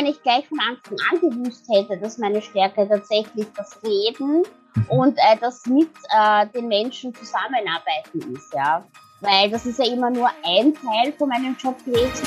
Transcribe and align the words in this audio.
Wenn 0.00 0.06
ich 0.06 0.22
gleich 0.22 0.48
von 0.48 0.58
Anfang 0.60 0.96
an 1.12 1.20
gewusst 1.20 1.66
hätte, 1.68 1.98
dass 1.98 2.16
meine 2.16 2.40
Stärke 2.40 2.88
tatsächlich 2.88 3.46
das 3.54 3.78
Reden 3.84 4.44
mhm. 4.74 4.84
und 4.88 5.18
äh, 5.18 5.36
das 5.38 5.66
mit 5.66 5.90
äh, 6.08 6.46
den 6.54 6.68
Menschen 6.68 7.14
zusammenarbeiten 7.14 8.34
ist, 8.34 8.50
ja. 8.54 8.82
Weil 9.20 9.50
das 9.50 9.66
ist 9.66 9.78
ja 9.78 9.84
immer 9.92 10.08
nur 10.08 10.30
ein 10.42 10.72
Teil 10.72 11.12
von 11.18 11.28
meinem 11.28 11.54
Job 11.62 11.76
gewesen. 11.84 12.26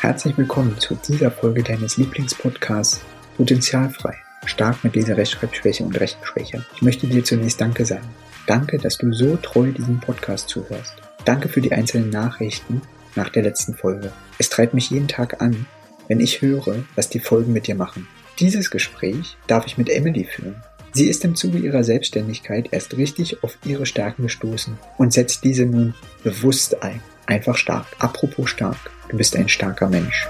Herzlich 0.00 0.36
willkommen 0.36 0.76
zu 0.80 0.96
dieser 0.96 1.30
Folge 1.30 1.62
deines 1.62 1.98
Lieblingspodcasts 1.98 3.04
Potenzialfrei. 3.36 4.16
Stark 4.44 4.82
mit 4.82 4.96
Leser, 4.96 5.16
Rechtschreibschwäche 5.16 5.84
und 5.84 6.00
Rechenschwäche. 6.00 6.64
Ich 6.74 6.82
möchte 6.82 7.06
dir 7.06 7.22
zunächst 7.22 7.60
Danke 7.60 7.84
sagen. 7.84 8.08
Danke, 8.48 8.78
dass 8.78 8.96
du 8.96 9.12
so 9.12 9.36
treu 9.36 9.72
diesem 9.72 10.00
Podcast 10.00 10.48
zuhörst. 10.48 10.94
Danke 11.26 11.50
für 11.50 11.60
die 11.60 11.72
einzelnen 11.72 12.08
Nachrichten 12.08 12.80
nach 13.14 13.28
der 13.28 13.42
letzten 13.42 13.74
Folge. 13.74 14.10
Es 14.38 14.48
treibt 14.48 14.72
mich 14.72 14.88
jeden 14.88 15.06
Tag 15.06 15.42
an, 15.42 15.66
wenn 16.08 16.18
ich 16.18 16.40
höre, 16.40 16.82
was 16.94 17.10
die 17.10 17.20
Folgen 17.20 17.52
mit 17.52 17.66
dir 17.66 17.74
machen. 17.74 18.08
Dieses 18.38 18.70
Gespräch 18.70 19.36
darf 19.48 19.66
ich 19.66 19.76
mit 19.76 19.90
Emily 19.90 20.24
führen. 20.24 20.62
Sie 20.92 21.08
ist 21.08 21.26
im 21.26 21.34
Zuge 21.34 21.58
ihrer 21.58 21.84
Selbstständigkeit 21.84 22.68
erst 22.70 22.96
richtig 22.96 23.44
auf 23.44 23.58
ihre 23.66 23.84
Stärken 23.84 24.22
gestoßen 24.22 24.78
und 24.96 25.12
setzt 25.12 25.44
diese 25.44 25.66
nun 25.66 25.94
bewusst 26.24 26.82
ein. 26.82 27.02
Einfach 27.26 27.58
stark. 27.58 27.84
Apropos 27.98 28.48
stark. 28.48 28.78
Du 29.10 29.18
bist 29.18 29.36
ein 29.36 29.50
starker 29.50 29.90
Mensch. 29.90 30.26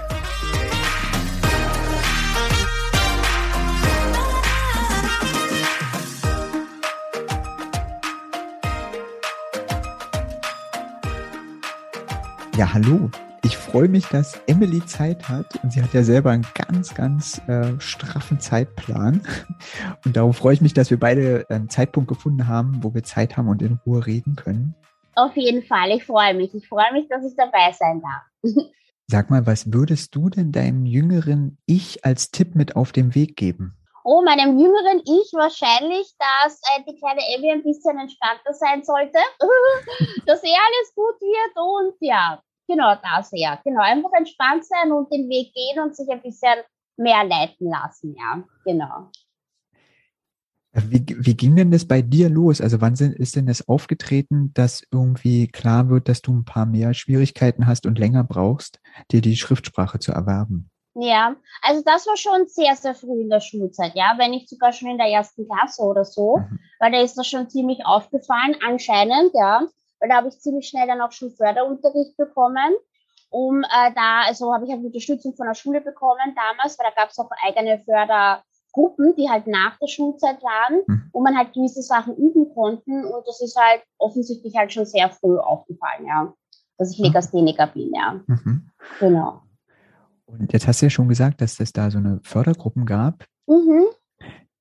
Ja, 12.59 12.73
hallo. 12.73 13.09
Ich 13.41 13.55
freue 13.55 13.87
mich, 13.87 14.07
dass 14.07 14.41
Emily 14.45 14.85
Zeit 14.85 15.29
hat 15.29 15.63
und 15.63 15.71
sie 15.71 15.81
hat 15.81 15.93
ja 15.93 16.03
selber 16.03 16.31
einen 16.31 16.45
ganz, 16.53 16.93
ganz 16.93 17.41
äh, 17.47 17.79
straffen 17.79 18.41
Zeitplan. 18.41 19.21
Und 20.03 20.17
darum 20.17 20.33
freue 20.33 20.55
ich 20.55 20.59
mich, 20.59 20.73
dass 20.73 20.89
wir 20.89 20.99
beide 20.99 21.45
einen 21.47 21.69
Zeitpunkt 21.69 22.09
gefunden 22.09 22.49
haben, 22.49 22.83
wo 22.83 22.93
wir 22.93 23.03
Zeit 23.03 23.37
haben 23.37 23.47
und 23.47 23.61
in 23.61 23.79
Ruhe 23.85 24.05
reden 24.05 24.35
können. 24.35 24.75
Auf 25.15 25.37
jeden 25.37 25.63
Fall, 25.63 25.91
ich 25.91 26.03
freue 26.03 26.33
mich. 26.33 26.53
Ich 26.53 26.67
freue 26.67 26.91
mich, 26.91 27.07
dass 27.07 27.23
ich 27.23 27.33
dabei 27.37 27.71
sein 27.71 28.01
darf. 28.01 28.53
Sag 29.07 29.29
mal, 29.29 29.47
was 29.47 29.71
würdest 29.71 30.13
du 30.13 30.29
denn 30.29 30.51
deinem 30.51 30.85
jüngeren 30.85 31.57
Ich 31.65 32.03
als 32.03 32.29
Tipp 32.31 32.55
mit 32.55 32.75
auf 32.75 32.91
den 32.91 33.15
Weg 33.15 33.37
geben? 33.37 33.77
Oh, 34.03 34.21
meinem 34.21 34.59
jüngeren 34.59 34.99
Ich 35.05 35.31
wahrscheinlich, 35.31 36.13
dass 36.17 36.59
äh, 36.75 36.83
die 36.89 36.97
kleine 36.97 37.21
Emmy 37.35 37.51
ein 37.51 37.63
bisschen 37.63 37.97
entspannter 37.97 38.53
sein 38.53 38.83
sollte, 38.83 39.17
dass 40.25 40.43
eh 40.43 40.47
alles 40.47 40.95
gut 40.95 41.21
wird 41.21 41.55
und 41.55 41.95
ja, 42.01 42.41
Genau, 42.69 42.93
das 43.01 43.31
ja. 43.33 43.59
Genau, 43.63 43.81
einfach 43.81 44.11
entspannt 44.15 44.63
sein 44.63 44.91
und 44.91 45.11
den 45.11 45.27
Weg 45.27 45.51
gehen 45.53 45.83
und 45.83 45.95
sich 45.95 46.07
ein 46.09 46.21
bisschen 46.21 46.59
mehr 46.97 47.23
leiten 47.23 47.67
lassen, 47.67 48.15
ja, 48.15 48.43
genau. 48.63 49.09
Wie, 50.71 51.03
wie 51.07 51.35
ging 51.35 51.55
denn 51.55 51.71
das 51.71 51.87
bei 51.87 52.03
dir 52.03 52.29
los? 52.29 52.61
Also 52.61 52.79
wann 52.79 52.95
sind, 52.95 53.15
ist 53.15 53.35
denn 53.35 53.47
das 53.47 53.67
aufgetreten, 53.67 54.51
dass 54.53 54.83
irgendwie 54.91 55.47
klar 55.47 55.89
wird, 55.89 56.07
dass 56.07 56.21
du 56.21 56.31
ein 56.31 56.45
paar 56.45 56.67
mehr 56.67 56.93
Schwierigkeiten 56.93 57.65
hast 57.65 57.87
und 57.87 57.97
länger 57.97 58.23
brauchst, 58.23 58.79
dir 59.11 59.21
die 59.21 59.35
Schriftsprache 59.35 59.97
zu 59.97 60.11
erwerben? 60.11 60.69
Ja, 60.93 61.35
also 61.63 61.81
das 61.83 62.05
war 62.05 62.17
schon 62.17 62.47
sehr, 62.47 62.75
sehr 62.75 62.93
früh 62.93 63.21
in 63.21 63.29
der 63.29 63.39
Schulzeit, 63.39 63.93
ja, 63.95 64.13
wenn 64.17 64.31
nicht 64.31 64.47
sogar 64.47 64.73
schon 64.73 64.89
in 64.89 64.97
der 64.97 65.07
ersten 65.07 65.47
Klasse 65.47 65.81
oder 65.81 66.05
so, 66.05 66.37
mhm. 66.37 66.59
weil 66.79 66.91
da 66.91 67.01
ist 67.01 67.17
das 67.17 67.27
schon 67.27 67.49
ziemlich 67.49 67.83
aufgefallen, 67.85 68.55
anscheinend, 68.63 69.31
ja 69.33 69.65
weil 69.99 70.09
da 70.09 70.15
habe 70.15 70.29
ich 70.29 70.39
ziemlich 70.39 70.67
schnell 70.67 70.87
dann 70.87 71.01
auch 71.01 71.11
schon 71.11 71.31
Förderunterricht 71.31 72.17
bekommen. 72.17 72.75
Um 73.29 73.63
äh, 73.63 73.93
da, 73.95 74.23
also 74.25 74.53
habe 74.53 74.65
ich 74.65 74.71
halt 74.71 74.83
Unterstützung 74.83 75.35
von 75.35 75.45
der 75.45 75.53
Schule 75.53 75.81
bekommen 75.81 76.35
damals, 76.35 76.79
weil 76.79 76.87
da 76.89 77.01
gab 77.01 77.11
es 77.11 77.19
auch 77.19 77.29
eigene 77.45 77.79
Fördergruppen, 77.79 79.15
die 79.15 79.29
halt 79.29 79.45
nach 79.45 79.77
der 79.77 79.87
Schulzeit 79.87 80.41
waren, 80.41 80.81
mhm. 80.87 81.09
wo 81.13 81.21
man 81.21 81.37
halt 81.37 81.53
gewisse 81.53 81.83
Sachen 81.83 82.15
üben 82.15 82.51
konnten. 82.55 83.05
Und 83.05 83.27
das 83.27 83.41
ist 83.41 83.55
halt 83.55 83.83
offensichtlich 83.99 84.55
halt 84.55 84.73
schon 84.73 84.85
sehr 84.85 85.09
früh 85.11 85.37
aufgefallen, 85.37 86.07
ja, 86.07 86.33
dass 86.77 86.91
ich 86.91 86.99
mhm. 86.99 87.05
Legastheniker 87.05 87.67
bin, 87.67 87.93
ja. 87.93 88.19
Mhm. 88.25 88.71
Genau. 88.99 89.43
Und 90.25 90.53
jetzt 90.53 90.67
hast 90.67 90.81
du 90.81 90.87
ja 90.87 90.89
schon 90.89 91.07
gesagt, 91.07 91.41
dass 91.41 91.59
es 91.59 91.71
da 91.71 91.91
so 91.91 91.97
eine 91.97 92.19
Fördergruppen 92.23 92.85
gab. 92.85 93.25
Mhm. 93.47 93.85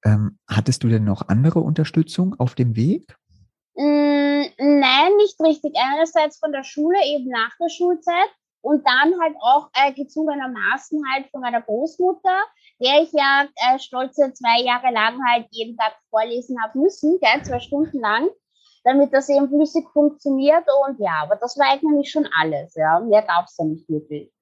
Ähm, 0.05 0.39
hattest 0.49 0.83
du 0.85 0.89
denn 0.89 1.05
noch 1.05 1.29
andere 1.29 1.61
Unterstützung 1.61 2.39
auf 2.39 2.55
dem 2.55 2.77
Weg? 2.77 3.17
Mm, 3.79 4.43
nein, 4.59 5.17
nicht 5.19 5.41
richtig. 5.41 5.77
Einerseits 5.77 6.41
von 6.41 6.51
der 6.51 6.65
Schule, 6.65 6.99
eben 7.07 7.29
nach 7.29 7.57
der 7.61 7.69
Schulzeit 7.69 8.29
und 8.61 8.85
dann 8.85 9.15
halt 9.21 9.37
auch 9.41 9.71
äh, 9.73 9.93
gezwungenermaßen 9.93 11.01
halt 11.13 11.31
von 11.31 11.43
meiner 11.43 11.63
Großmutter, 11.63 12.41
der 12.81 13.03
ich 13.03 13.13
ja 13.13 13.47
äh, 13.55 13.79
stolze 13.79 14.33
zwei 14.33 14.63
Jahre 14.65 14.93
lang 14.93 15.21
halt 15.31 15.47
jeden 15.53 15.77
Tag 15.77 15.93
vorlesen 16.11 16.61
habe 16.61 16.77
müssen, 16.77 17.21
gell, 17.21 17.45
zwei 17.45 17.61
Stunden 17.61 18.01
lang, 18.01 18.29
damit 18.83 19.13
das 19.13 19.29
eben 19.29 19.49
flüssig 19.49 19.89
funktioniert 19.93 20.65
und 20.89 20.99
ja, 20.99 21.23
aber 21.23 21.37
das 21.37 21.57
war 21.57 21.71
eigentlich 21.71 22.11
schon 22.11 22.29
alles, 22.37 22.75
ja. 22.75 22.99
Mehr 22.99 23.23
gab 23.23 23.45
es 23.47 23.55
da 23.55 23.65
nicht 23.65 23.89
wirklich. 23.89 24.33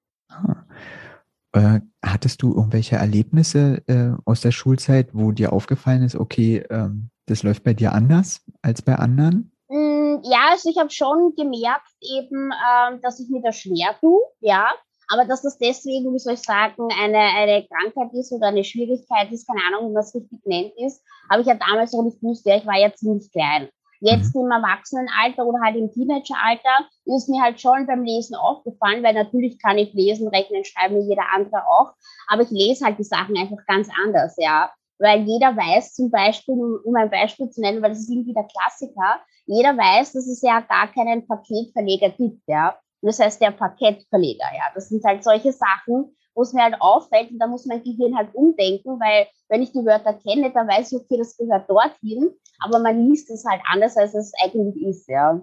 Äh, 1.52 1.80
hattest 2.02 2.40
du 2.40 2.54
irgendwelche 2.54 2.96
Erlebnisse 2.96 3.82
äh, 3.86 4.16
aus 4.24 4.40
der 4.40 4.52
Schulzeit, 4.52 5.10
wo 5.12 5.32
dir 5.32 5.52
aufgefallen 5.52 6.02
ist, 6.04 6.16
okay, 6.16 6.64
ähm, 6.70 7.10
das 7.26 7.42
läuft 7.42 7.64
bei 7.64 7.74
dir 7.74 7.92
anders 7.92 8.42
als 8.62 8.82
bei 8.82 8.94
anderen? 8.94 9.52
Mm, 9.68 10.18
ja, 10.22 10.50
also 10.50 10.70
ich 10.70 10.78
habe 10.78 10.90
schon 10.90 11.34
gemerkt 11.36 11.88
eben, 12.00 12.52
ähm, 12.52 13.00
dass 13.02 13.20
ich 13.20 13.28
mir 13.28 13.42
da 13.42 13.52
schwer 13.52 13.96
tue, 14.00 14.20
ja. 14.40 14.68
Aber 15.08 15.24
dass 15.24 15.42
das 15.42 15.58
deswegen, 15.58 16.12
wie 16.12 16.18
soll 16.18 16.34
ich 16.34 16.42
sagen, 16.42 16.88
eine, 17.00 17.18
eine 17.18 17.66
Krankheit 17.68 18.12
ist 18.14 18.32
oder 18.32 18.48
eine 18.48 18.64
Schwierigkeit 18.64 19.30
ist, 19.30 19.46
keine 19.46 19.60
Ahnung, 19.68 19.90
wie 19.90 19.94
man 19.94 20.02
es 20.02 20.14
richtig 20.14 20.40
nennt 20.44 20.72
ist, 20.78 21.00
habe 21.30 21.42
ich 21.42 21.46
ja 21.46 21.54
damals 21.54 21.94
auch 21.94 22.02
nicht 22.02 22.20
gewusst, 22.20 22.44
ja, 22.44 22.56
ich 22.56 22.66
war 22.66 22.78
ja 22.78 22.92
ziemlich 22.92 23.30
klein. 23.30 23.68
Jetzt 24.00 24.34
mhm. 24.34 24.42
im 24.42 24.50
Erwachsenenalter 24.50 25.46
oder 25.46 25.60
halt 25.64 25.76
im 25.76 25.92
Teenageralter 25.92 26.88
ist 27.04 27.28
mir 27.28 27.40
halt 27.40 27.60
schon 27.60 27.86
beim 27.86 28.02
Lesen 28.02 28.34
aufgefallen, 28.34 29.02
weil 29.02 29.14
natürlich 29.14 29.58
kann 29.60 29.78
ich 29.78 29.94
lesen, 29.94 30.28
rechnen, 30.28 30.64
schreiben, 30.64 30.96
wie 30.96 31.08
jeder 31.08 31.24
andere 31.34 31.66
auch, 31.66 31.92
aber 32.28 32.42
ich 32.42 32.50
lese 32.50 32.84
halt 32.84 32.98
die 32.98 33.04
Sachen 33.04 33.36
einfach 33.36 33.64
ganz 33.66 33.88
anders, 34.04 34.34
ja. 34.38 34.70
Weil 34.98 35.22
jeder 35.22 35.56
weiß 35.56 35.94
zum 35.94 36.10
Beispiel, 36.10 36.54
um 36.54 36.94
ein 36.96 37.10
Beispiel 37.10 37.50
zu 37.50 37.60
nennen, 37.60 37.82
weil 37.82 37.90
das 37.90 38.00
ist 38.00 38.10
irgendwie 38.10 38.32
der 38.32 38.46
Klassiker, 38.46 39.20
jeder 39.46 39.76
weiß, 39.76 40.12
dass 40.12 40.26
es 40.26 40.42
ja 40.42 40.60
gar 40.60 40.92
keinen 40.92 41.26
Paketverleger 41.26 42.10
gibt, 42.10 42.42
ja. 42.46 42.76
Das 43.02 43.20
heißt 43.20 43.40
der 43.40 43.52
Parkettverleger, 43.52 44.46
ja. 44.54 44.64
Das 44.74 44.88
sind 44.88 45.04
halt 45.04 45.22
solche 45.22 45.52
Sachen, 45.52 46.16
wo 46.34 46.42
es 46.42 46.52
mir 46.52 46.62
halt 46.62 46.80
auffällt 46.80 47.30
und 47.30 47.38
da 47.38 47.46
muss 47.46 47.66
mein 47.66 47.82
Gehirn 47.82 48.16
halt 48.16 48.34
umdenken, 48.34 48.98
weil 49.00 49.26
wenn 49.48 49.62
ich 49.62 49.72
die 49.72 49.84
Wörter 49.84 50.14
kenne, 50.14 50.50
dann 50.50 50.68
weiß 50.68 50.92
ich, 50.92 50.98
okay, 50.98 51.16
das 51.18 51.36
gehört 51.36 51.68
dorthin, 51.70 52.30
aber 52.60 52.78
man 52.78 53.06
liest 53.06 53.30
es 53.30 53.44
halt 53.44 53.62
anders, 53.70 53.96
als 53.96 54.14
es 54.14 54.32
eigentlich 54.42 54.82
ist, 54.82 55.08
ja. 55.08 55.40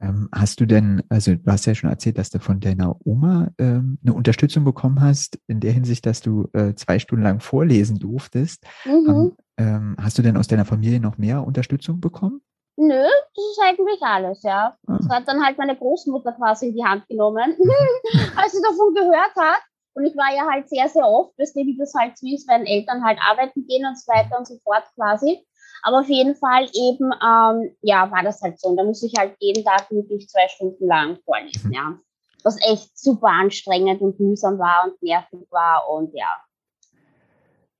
Ähm, 0.00 0.28
hast 0.32 0.60
du 0.60 0.66
denn, 0.66 1.02
also 1.08 1.34
du 1.34 1.50
hast 1.50 1.66
ja 1.66 1.74
schon 1.74 1.90
erzählt, 1.90 2.18
dass 2.18 2.30
du 2.30 2.38
von 2.38 2.60
deiner 2.60 2.96
Oma 3.04 3.48
ähm, 3.58 3.98
eine 4.04 4.14
Unterstützung 4.14 4.64
bekommen 4.64 5.00
hast, 5.00 5.38
in 5.48 5.60
der 5.60 5.72
Hinsicht, 5.72 6.06
dass 6.06 6.20
du 6.20 6.48
äh, 6.52 6.74
zwei 6.74 6.98
Stunden 6.98 7.24
lang 7.24 7.40
vorlesen 7.40 7.98
durftest. 7.98 8.64
Mhm. 8.84 9.36
Ähm, 9.56 9.96
hast 10.00 10.16
du 10.18 10.22
denn 10.22 10.36
aus 10.36 10.46
deiner 10.46 10.64
Familie 10.64 11.00
noch 11.00 11.18
mehr 11.18 11.44
Unterstützung 11.44 12.00
bekommen? 12.00 12.40
Nö, 12.76 13.02
das 13.34 13.44
ist 13.44 13.60
eigentlich 13.60 14.00
alles, 14.02 14.42
ja. 14.44 14.76
Ah. 14.86 14.98
Das 14.98 15.08
hat 15.08 15.26
dann 15.26 15.44
halt 15.44 15.58
meine 15.58 15.76
Großmutter 15.76 16.32
quasi 16.34 16.68
in 16.68 16.76
die 16.76 16.84
Hand 16.84 17.08
genommen, 17.08 17.56
als 18.36 18.52
sie 18.52 18.62
davon 18.62 18.94
gehört 18.94 19.34
hat. 19.36 19.62
Und 19.94 20.06
ich 20.06 20.16
war 20.16 20.32
ja 20.32 20.46
halt 20.48 20.68
sehr, 20.68 20.88
sehr 20.88 21.04
oft, 21.04 21.36
weißt 21.40 21.56
du, 21.56 21.60
wie 21.66 21.76
das 21.76 21.92
halt 21.98 22.16
so 22.16 22.24
ist, 22.28 22.48
wenn 22.48 22.66
Eltern 22.66 23.02
halt 23.04 23.18
arbeiten 23.20 23.66
gehen 23.66 23.84
und 23.84 23.98
so 23.98 24.06
weiter 24.12 24.38
und 24.38 24.46
so 24.46 24.56
fort 24.62 24.84
quasi. 24.94 25.44
Aber 25.82 26.00
auf 26.00 26.08
jeden 26.08 26.34
Fall 26.34 26.64
eben, 26.74 27.12
ähm, 27.12 27.76
ja, 27.82 28.10
war 28.10 28.22
das 28.22 28.40
halt 28.42 28.60
so. 28.60 28.68
Und 28.68 28.76
da 28.76 28.84
muss 28.84 29.02
ich 29.02 29.12
halt 29.18 29.36
jeden 29.40 29.64
Tag 29.64 29.90
wirklich 29.90 30.28
zwei 30.28 30.48
Stunden 30.48 30.86
lang 30.86 31.18
vorlesen, 31.24 31.72
ja. 31.72 31.98
Was 32.44 32.56
echt 32.62 32.96
super 32.98 33.28
anstrengend 33.28 34.00
und 34.00 34.20
mühsam 34.20 34.58
war 34.58 34.84
und 34.86 35.02
nervig 35.02 35.46
war 35.50 35.88
und 35.90 36.14
ja. 36.14 36.30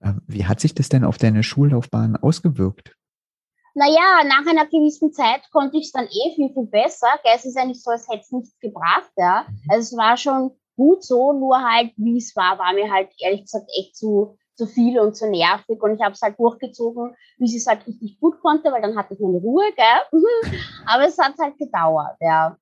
Ähm, 0.02 0.22
wie 0.26 0.46
hat 0.46 0.60
sich 0.60 0.74
das 0.74 0.88
denn 0.88 1.04
auf 1.04 1.18
deine 1.18 1.42
Schullaufbahn 1.42 2.16
ausgewirkt? 2.16 2.94
Naja, 3.74 4.24
nach 4.26 4.46
einer 4.50 4.66
gewissen 4.66 5.12
Zeit 5.12 5.42
konnte 5.52 5.76
ich 5.76 5.86
es 5.86 5.92
dann 5.92 6.06
eh 6.06 6.34
viel, 6.34 6.52
viel 6.52 6.66
besser. 6.66 7.06
Es 7.34 7.44
ist 7.44 7.56
ja 7.56 7.64
nicht 7.64 7.82
so, 7.82 7.90
als 7.90 8.08
hätte 8.08 8.22
es 8.22 8.32
nichts 8.32 8.58
gebracht, 8.58 9.12
ja. 9.16 9.46
Mhm. 9.48 9.58
Also 9.68 9.80
es 9.82 9.96
war 9.96 10.16
schon 10.16 10.50
gut 10.76 11.04
so, 11.04 11.32
nur 11.32 11.60
halt, 11.60 11.92
wie 11.96 12.16
es 12.16 12.34
war, 12.34 12.58
war 12.58 12.72
mir 12.72 12.90
halt 12.90 13.10
ehrlich 13.20 13.42
gesagt 13.42 13.68
echt 13.78 13.96
zu, 13.96 14.36
zu 14.58 14.66
viel 14.66 14.98
und 14.98 15.16
zu 15.16 15.30
nervig 15.30 15.80
und 15.80 15.94
ich 15.94 16.02
habe 16.02 16.12
es 16.12 16.20
halt 16.20 16.38
durchgezogen, 16.38 17.14
wie 17.38 17.56
es 17.56 17.66
halt 17.66 17.86
richtig 17.86 18.18
gut 18.20 18.40
konnte, 18.40 18.72
weil 18.72 18.82
dann 18.82 18.96
hatte 18.96 19.14
ich 19.14 19.20
meine 19.20 19.38
Ruhe, 19.38 19.64
gell? 19.76 20.20
Aber 20.86 21.04
es 21.06 21.16
hat 21.16 21.34
halt 21.40 21.56
gedauert, 21.58 22.16
ja. 22.20 22.56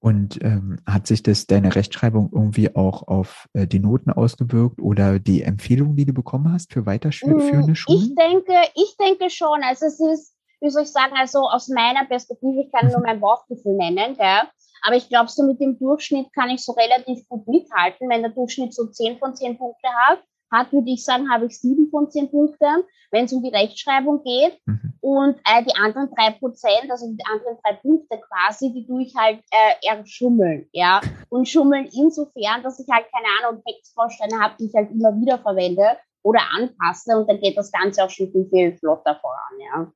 Und 0.00 0.42
ähm, 0.42 0.80
hat 0.86 1.06
sich 1.06 1.22
das 1.22 1.46
deine 1.46 1.74
Rechtschreibung 1.74 2.30
irgendwie 2.32 2.74
auch 2.74 3.06
auf 3.08 3.48
äh, 3.52 3.66
die 3.66 3.80
Noten 3.80 4.10
ausgewirkt 4.10 4.80
oder 4.80 5.18
die 5.18 5.42
Empfehlungen, 5.42 5.96
die 5.96 6.06
du 6.06 6.12
bekommen 6.12 6.52
hast 6.52 6.72
für 6.72 6.86
weiterführende 6.86 7.72
mm, 7.72 7.74
Schulen? 7.74 7.98
Ich 7.98 8.14
denke, 8.14 8.54
ich 8.74 8.96
denke 8.96 9.30
schon. 9.30 9.60
Also 9.64 9.86
es 9.86 9.98
ist, 9.98 10.36
wie 10.60 10.70
soll 10.70 10.82
ich 10.82 10.92
sagen, 10.92 11.14
also 11.16 11.48
aus 11.48 11.68
meiner 11.68 12.04
Perspektive, 12.04 12.62
ich 12.62 12.72
kann 12.72 12.92
nur 12.92 13.00
mein 13.00 13.20
Bauchgefühl 13.20 13.76
nennen, 13.76 14.16
gell? 14.16 14.42
aber 14.82 14.96
ich 14.96 15.08
glaube, 15.08 15.30
so 15.30 15.42
mit 15.42 15.60
dem 15.60 15.78
Durchschnitt 15.78 16.32
kann 16.32 16.50
ich 16.50 16.64
so 16.64 16.72
relativ 16.72 17.28
gut 17.28 17.46
mithalten. 17.48 18.08
Wenn 18.08 18.22
der 18.22 18.30
Durchschnitt 18.30 18.74
so 18.74 18.86
10 18.86 19.18
von 19.18 19.34
10 19.34 19.58
Punkte 19.58 19.88
hat, 20.06 20.22
hat, 20.50 20.72
würde 20.72 20.90
ich 20.90 21.04
sagen, 21.04 21.30
habe 21.30 21.46
ich 21.46 21.58
7 21.58 21.88
von 21.90 22.10
10 22.10 22.30
Punkten, 22.30 22.84
wenn 23.10 23.24
es 23.24 23.32
um 23.32 23.42
die 23.42 23.54
Rechtschreibung 23.54 24.22
geht. 24.22 24.58
Mhm. 24.66 24.94
Und 25.00 25.36
äh, 25.44 25.64
die 25.64 25.76
anderen 25.76 26.10
drei 26.14 26.32
Prozent, 26.32 26.90
also 26.90 27.06
die 27.10 27.24
anderen 27.30 27.56
drei 27.62 27.74
Punkte 27.74 28.20
quasi, 28.28 28.72
die 28.72 28.86
tue 28.86 29.02
ich 29.02 29.14
halt 29.16 29.40
äh, 29.50 29.86
eher 29.86 30.04
schummeln, 30.06 30.68
ja. 30.72 31.00
Und 31.28 31.48
schummeln 31.48 31.88
insofern, 31.92 32.62
dass 32.62 32.80
ich 32.80 32.86
halt 32.90 33.06
keine 33.12 33.28
Ahnung, 33.40 33.62
Textbausteine 33.66 34.40
habe, 34.40 34.54
die 34.58 34.66
ich 34.66 34.74
halt 34.74 34.90
immer 34.90 35.14
wieder 35.20 35.38
verwende 35.38 35.96
oder 36.22 36.40
anpasse 36.54 37.16
und 37.16 37.28
dann 37.28 37.40
geht 37.40 37.56
das 37.56 37.70
Ganze 37.72 38.04
auch 38.04 38.10
schon 38.10 38.30
viel, 38.32 38.48
viel 38.50 38.76
flotter 38.76 39.18
voran, 39.20 39.60
ja. 39.60 39.92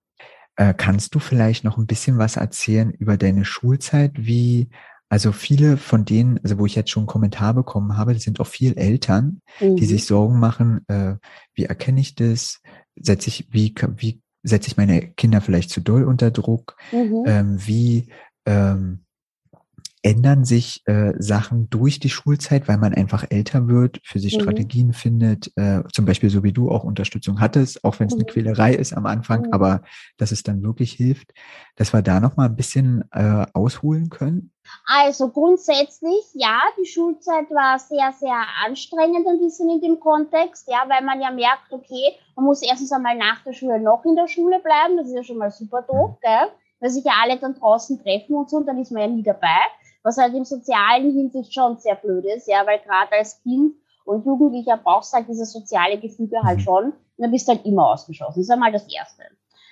Äh, 0.56 0.74
kannst 0.74 1.14
du 1.14 1.18
vielleicht 1.18 1.64
noch 1.64 1.78
ein 1.78 1.86
bisschen 1.86 2.18
was 2.18 2.36
erzählen 2.36 2.90
über 2.90 3.16
deine 3.16 3.44
Schulzeit? 3.44 4.12
Wie, 4.16 4.68
also 5.12 5.30
viele 5.30 5.76
von 5.76 6.06
denen, 6.06 6.40
also 6.42 6.58
wo 6.58 6.64
ich 6.64 6.74
jetzt 6.74 6.88
schon 6.88 7.02
einen 7.02 7.06
Kommentar 7.06 7.52
bekommen 7.52 7.98
habe, 7.98 8.14
das 8.14 8.22
sind 8.22 8.40
auch 8.40 8.46
viel 8.46 8.78
Eltern, 8.78 9.42
mhm. 9.60 9.76
die 9.76 9.84
sich 9.84 10.06
Sorgen 10.06 10.40
machen, 10.40 10.88
äh, 10.88 11.16
wie 11.52 11.64
erkenne 11.64 12.00
ich 12.00 12.14
das? 12.14 12.62
Setze 12.96 13.28
ich, 13.28 13.46
wie, 13.50 13.74
wie 13.98 14.22
setze 14.42 14.68
ich 14.68 14.78
meine 14.78 15.02
Kinder 15.02 15.42
vielleicht 15.42 15.68
zu 15.68 15.82
doll 15.82 16.04
unter 16.04 16.30
Druck? 16.30 16.78
Mhm. 16.92 17.24
Ähm, 17.26 17.58
wie 17.58 18.06
ähm, 18.46 19.04
ändern 20.02 20.44
sich 20.44 20.82
äh, 20.86 21.12
Sachen 21.18 21.70
durch 21.70 22.00
die 22.00 22.10
Schulzeit, 22.10 22.66
weil 22.66 22.78
man 22.78 22.92
einfach 22.92 23.24
älter 23.30 23.68
wird, 23.68 24.00
für 24.04 24.18
sich 24.18 24.36
mhm. 24.36 24.42
Strategien 24.42 24.92
findet, 24.92 25.52
äh, 25.56 25.82
zum 25.92 26.04
Beispiel 26.04 26.28
so 26.28 26.42
wie 26.42 26.52
du 26.52 26.70
auch 26.70 26.82
Unterstützung 26.82 27.40
hattest, 27.40 27.84
auch 27.84 28.00
wenn 28.00 28.08
es 28.08 28.14
mhm. 28.14 28.22
eine 28.22 28.32
Quälerei 28.32 28.74
ist 28.74 28.92
am 28.92 29.06
Anfang, 29.06 29.46
mhm. 29.46 29.52
aber 29.52 29.82
dass 30.16 30.32
es 30.32 30.42
dann 30.42 30.62
wirklich 30.62 30.92
hilft, 30.92 31.32
dass 31.76 31.92
wir 31.92 32.02
da 32.02 32.18
noch 32.18 32.36
mal 32.36 32.46
ein 32.46 32.56
bisschen 32.56 33.04
äh, 33.12 33.46
ausholen 33.54 34.10
können? 34.10 34.52
Also 34.86 35.28
grundsätzlich, 35.28 36.24
ja, 36.34 36.60
die 36.80 36.86
Schulzeit 36.86 37.50
war 37.50 37.78
sehr, 37.78 38.12
sehr 38.18 38.42
anstrengend 38.64 39.26
ein 39.26 39.38
bisschen 39.38 39.70
in 39.70 39.80
dem 39.80 40.00
Kontext, 40.00 40.68
ja, 40.68 40.84
weil 40.88 41.04
man 41.04 41.20
ja 41.20 41.30
merkt, 41.30 41.72
okay, 41.72 42.16
man 42.34 42.46
muss 42.46 42.62
erstens 42.62 42.92
einmal 42.92 43.16
nach 43.16 43.42
der 43.44 43.52
Schule 43.52 43.80
noch 43.80 44.04
in 44.04 44.16
der 44.16 44.28
Schule 44.28 44.60
bleiben, 44.60 44.96
das 44.96 45.08
ist 45.08 45.14
ja 45.14 45.22
schon 45.22 45.38
mal 45.38 45.50
super 45.50 45.82
doof, 45.82 46.10
mhm. 46.10 46.16
gell? 46.22 46.48
weil 46.80 46.90
sich 46.90 47.04
ja 47.04 47.12
alle 47.22 47.38
dann 47.38 47.54
draußen 47.54 48.02
treffen 48.02 48.34
und 48.34 48.50
so, 48.50 48.56
und 48.56 48.66
dann 48.66 48.78
ist 48.78 48.90
man 48.90 49.02
ja 49.02 49.08
nie 49.08 49.22
dabei 49.22 49.60
was 50.02 50.16
halt 50.16 50.34
im 50.34 50.44
sozialen 50.44 51.12
Hinsicht 51.12 51.54
schon 51.54 51.78
sehr 51.78 51.96
blöd 51.96 52.24
ist, 52.24 52.48
ja, 52.48 52.66
weil 52.66 52.80
gerade 52.80 53.12
als 53.12 53.40
Kind 53.42 53.74
und 54.04 54.26
Jugendlicher 54.26 54.76
brauchst 54.76 55.12
du 55.12 55.18
halt 55.18 55.28
dieses 55.28 55.52
soziale 55.52 55.98
Gefüge 55.98 56.42
halt 56.42 56.58
mhm. 56.58 56.62
schon 56.62 56.84
und 56.84 56.94
dann 57.18 57.30
bist 57.30 57.46
du 57.48 57.52
halt 57.52 57.64
immer 57.64 57.90
ausgeschlossen. 57.90 58.40
Das 58.40 58.46
ist 58.46 58.50
einmal 58.50 58.72
das 58.72 58.86
Erste. 58.92 59.22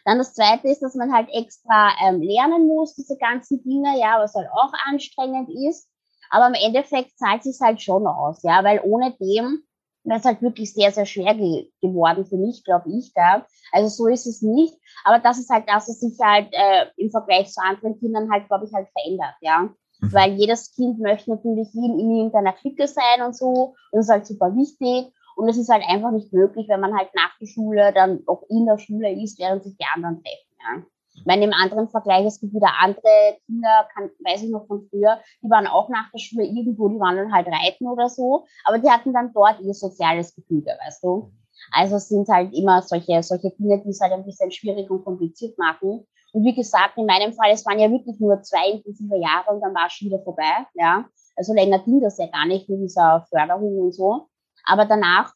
Dann 0.04 0.18
das 0.18 0.34
Zweite 0.34 0.68
ist, 0.68 0.82
dass 0.82 0.94
man 0.94 1.12
halt 1.12 1.28
extra 1.30 1.90
ähm, 2.06 2.22
lernen 2.22 2.66
muss, 2.66 2.94
diese 2.94 3.18
ganzen 3.18 3.62
Dinge, 3.62 3.98
ja, 3.98 4.18
was 4.18 4.34
halt 4.34 4.48
auch 4.52 4.72
anstrengend 4.86 5.50
ist. 5.68 5.88
Aber 6.30 6.46
im 6.46 6.54
Endeffekt 6.54 7.18
zahlt 7.18 7.42
sich 7.42 7.60
halt 7.60 7.82
schon 7.82 8.06
aus, 8.06 8.42
ja, 8.42 8.62
weil 8.62 8.80
ohne 8.84 9.12
dem 9.20 9.64
wäre 10.04 10.18
es 10.18 10.24
halt 10.24 10.40
wirklich 10.40 10.72
sehr, 10.72 10.92
sehr 10.92 11.04
schwer 11.04 11.34
ge 11.34 11.70
geworden 11.82 12.24
für 12.24 12.36
mich, 12.36 12.64
glaube 12.64 12.90
ich. 12.90 13.12
Ja. 13.14 13.46
Also 13.72 13.88
so 13.88 14.06
ist 14.06 14.26
es 14.26 14.40
nicht. 14.40 14.74
Aber 15.04 15.18
das 15.18 15.38
ist 15.38 15.50
halt 15.50 15.68
das, 15.68 15.88
was 15.88 16.00
sich 16.00 16.18
halt 16.22 16.48
äh, 16.52 16.86
im 16.96 17.10
Vergleich 17.10 17.50
zu 17.50 17.60
anderen 17.62 17.98
Kindern 17.98 18.30
halt, 18.30 18.48
glaube 18.48 18.66
ich, 18.66 18.72
halt 18.72 18.88
verändert, 18.92 19.34
ja. 19.40 19.68
Mhm. 20.00 20.12
Weil 20.12 20.32
jedes 20.32 20.74
Kind 20.74 20.98
möchte 20.98 21.30
natürlich 21.30 21.74
in, 21.74 21.98
in 21.98 22.10
irgendeiner 22.10 22.52
Clique 22.52 22.86
sein 22.86 23.22
und 23.24 23.36
so. 23.36 23.74
Und 23.90 23.98
das 23.98 24.06
ist 24.06 24.12
halt 24.12 24.26
super 24.26 24.54
wichtig. 24.54 25.12
Und 25.36 25.48
es 25.48 25.56
ist 25.56 25.70
halt 25.70 25.82
einfach 25.88 26.10
nicht 26.10 26.32
möglich, 26.32 26.68
wenn 26.68 26.80
man 26.80 26.96
halt 26.96 27.08
nach 27.14 27.36
der 27.40 27.46
Schule 27.46 27.92
dann 27.94 28.22
auch 28.26 28.42
in 28.48 28.66
der 28.66 28.78
Schule 28.78 29.12
ist, 29.12 29.38
während 29.38 29.64
sich 29.64 29.76
die 29.76 29.86
anderen 29.94 30.16
treffen. 30.16 30.50
Ja. 30.58 30.82
Ich 31.14 31.26
meine, 31.26 31.44
im 31.44 31.52
anderen 31.52 31.88
Vergleich, 31.88 32.24
es 32.24 32.40
gibt 32.40 32.54
wieder 32.54 32.70
andere 32.80 33.36
Kinder, 33.44 33.86
kann, 33.94 34.10
weiß 34.24 34.42
ich 34.42 34.50
noch 34.50 34.66
von 34.66 34.86
früher, 34.88 35.18
die 35.42 35.50
waren 35.50 35.66
auch 35.66 35.88
nach 35.88 36.10
der 36.12 36.18
Schule 36.18 36.44
irgendwo, 36.44 36.88
die 36.88 37.00
waren 37.00 37.16
dann 37.16 37.32
halt 37.32 37.46
reiten 37.46 37.86
oder 37.88 38.08
so, 38.08 38.46
aber 38.64 38.78
die 38.78 38.88
hatten 38.88 39.12
dann 39.12 39.32
dort 39.32 39.60
ihr 39.60 39.74
soziales 39.74 40.34
Gefüge, 40.34 40.70
weißt 40.84 41.04
du. 41.04 41.30
Also 41.72 41.96
es 41.96 42.08
sind 42.08 42.28
halt 42.28 42.54
immer 42.54 42.80
solche, 42.82 43.22
solche 43.22 43.50
Dinge, 43.50 43.82
die 43.82 43.90
es 43.90 44.00
halt 44.00 44.12
ein 44.12 44.24
bisschen 44.24 44.50
schwierig 44.50 44.90
und 44.90 45.04
kompliziert 45.04 45.58
machen. 45.58 46.06
Und 46.32 46.44
wie 46.44 46.54
gesagt, 46.54 46.96
in 46.96 47.06
meinem 47.06 47.32
Fall, 47.32 47.50
es 47.50 47.66
waren 47.66 47.78
ja 47.78 47.90
wirklich 47.90 48.18
nur 48.20 48.40
zwei 48.42 48.70
intensive 48.70 49.16
Jahre 49.16 49.52
und 49.52 49.60
dann 49.60 49.74
war 49.74 49.86
es 49.86 49.94
schon 49.94 50.08
wieder 50.08 50.22
vorbei. 50.22 50.66
Ja. 50.74 51.06
Also 51.36 51.54
länger 51.54 51.80
ging 51.80 52.00
das 52.00 52.18
ja 52.18 52.26
gar 52.26 52.46
nicht 52.46 52.68
mit 52.68 52.80
dieser 52.80 53.26
Förderung 53.30 53.78
und 53.78 53.94
so. 53.94 54.28
Aber 54.64 54.84
danach 54.84 55.32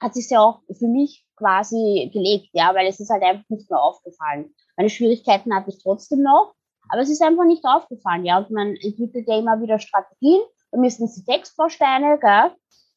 hat 0.00 0.14
sich 0.14 0.30
ja 0.30 0.40
auch 0.40 0.60
für 0.72 0.86
mich 0.86 1.26
quasi 1.36 2.10
gelegt, 2.12 2.50
ja, 2.52 2.74
weil 2.74 2.86
es 2.86 3.00
ist 3.00 3.10
halt 3.10 3.22
einfach 3.22 3.48
nicht 3.48 3.70
mehr 3.70 3.80
aufgefallen. 3.80 4.54
Meine 4.76 4.90
Schwierigkeiten 4.90 5.54
hatte 5.54 5.70
ich 5.70 5.82
trotzdem 5.82 6.22
noch, 6.22 6.54
aber 6.88 7.02
es 7.02 7.10
ist 7.10 7.22
einfach 7.22 7.44
nicht 7.44 7.64
aufgefallen, 7.64 8.24
ja. 8.24 8.38
Und 8.38 8.50
man 8.50 8.76
entwickelt 8.76 9.26
ja 9.28 9.38
immer 9.38 9.60
wieder 9.60 9.78
Strategien. 9.78 10.40
Da 10.70 10.78
müssen 10.78 11.08
sie 11.08 11.24
Textbausteine, 11.24 12.18
gell? 12.20 12.52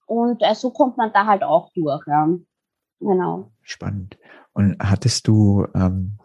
Und 0.05 0.41
äh, 0.41 0.55
so 0.55 0.71
kommt 0.71 0.97
man 0.97 1.11
da 1.13 1.25
halt 1.25 1.43
auch 1.43 1.71
durch, 1.73 2.05
ja. 2.07 2.29
Genau. 2.99 3.51
Spannend. 3.61 4.17
Und 4.53 4.77
hattest 4.79 5.27
du 5.27 5.65
ähm, 5.75 6.19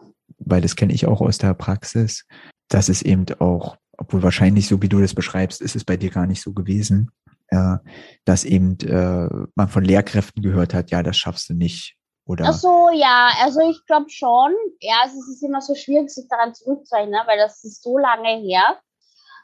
weil 0.49 0.61
das 0.61 0.75
kenne 0.75 0.93
ich 0.93 1.05
auch 1.05 1.21
aus 1.21 1.37
der 1.37 1.53
Praxis, 1.53 2.25
dass 2.67 2.89
es 2.89 3.01
eben 3.01 3.25
auch, 3.39 3.77
obwohl 3.97 4.23
wahrscheinlich 4.23 4.67
so 4.67 4.81
wie 4.81 4.89
du 4.89 5.01
das 5.01 5.13
beschreibst, 5.13 5.61
ist 5.61 5.75
es 5.75 5.83
bei 5.83 5.97
dir 5.97 6.09
gar 6.09 6.25
nicht 6.25 6.41
so 6.41 6.53
gewesen, 6.53 7.11
äh, 7.47 7.77
dass 8.25 8.43
eben 8.43 8.77
äh, 8.79 9.47
man 9.55 9.67
von 9.67 9.83
Lehrkräften 9.83 10.41
gehört 10.41 10.73
hat, 10.73 10.91
ja, 10.91 11.03
das 11.03 11.17
schaffst 11.17 11.49
du 11.49 11.53
nicht. 11.53 11.95
Oder? 12.25 12.45
Ach 12.49 12.53
so, 12.53 12.89
ja, 12.93 13.29
also 13.41 13.59
ich 13.67 13.83
glaube 13.87 14.09
schon. 14.09 14.53
Ja, 14.81 15.01
es 15.05 15.13
ist 15.13 15.41
immer 15.41 15.61
so 15.61 15.73
schwierig, 15.73 16.11
sich 16.11 16.27
daran 16.29 16.53
zurückzuerinnern, 16.53 17.25
weil 17.25 17.39
das 17.39 17.63
ist 17.63 17.81
so 17.81 17.97
lange 17.97 18.37
her. 18.37 18.77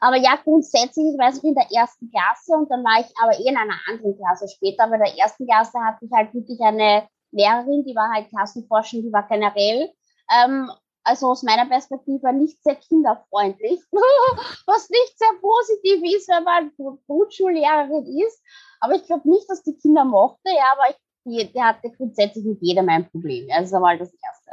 Aber 0.00 0.16
ja, 0.16 0.38
grundsätzlich, 0.44 1.06
ich 1.12 1.18
weiß, 1.18 1.36
ich 1.36 1.42
bin 1.42 1.50
in 1.50 1.56
der 1.56 1.72
ersten 1.72 2.08
Klasse 2.10 2.52
und 2.52 2.70
dann 2.70 2.84
war 2.84 3.00
ich 3.00 3.10
aber 3.20 3.32
eh 3.32 3.48
in 3.48 3.56
einer 3.56 3.74
anderen 3.88 4.16
Klasse 4.16 4.46
später. 4.48 4.84
Aber 4.84 4.94
in 4.94 5.02
der 5.02 5.18
ersten 5.18 5.46
Klasse 5.46 5.78
hatte 5.84 6.04
ich 6.04 6.12
halt 6.12 6.32
wirklich 6.32 6.60
eine 6.60 7.08
Lehrerin, 7.32 7.84
die 7.84 7.94
war 7.96 8.12
halt 8.12 8.28
Klassenforschend, 8.28 9.04
die 9.04 9.12
war 9.12 9.26
generell 9.26 9.90
ähm, 10.30 10.70
also 11.06 11.28
aus 11.28 11.44
meiner 11.44 11.66
Perspektive 11.66 12.32
nicht 12.32 12.62
sehr 12.64 12.74
kinderfreundlich, 12.74 13.80
was 14.66 14.90
nicht 14.90 15.18
sehr 15.18 15.40
positiv 15.40 16.02
ist, 16.16 16.28
wenn 16.28 16.42
man 16.42 16.72
Grundschullehrerin 17.06 18.06
ist. 18.26 18.42
Aber 18.80 18.94
ich 18.96 19.04
glaube 19.04 19.28
nicht, 19.28 19.48
dass 19.48 19.62
die 19.62 19.78
Kinder 19.78 20.04
mochte, 20.04 20.50
ja, 20.50 20.72
aber 20.72 20.90
ich, 20.90 20.96
die, 21.24 21.52
die 21.52 21.62
hatte 21.62 21.90
grundsätzlich 21.92 22.44
mit 22.44 22.60
jedem 22.60 22.88
ein 22.88 23.08
Problem. 23.08 23.48
Ja, 23.48 23.60
das 23.60 23.68
ist 23.68 23.74
einmal 23.74 23.98
das 23.98 24.12
Erste. 24.12 24.50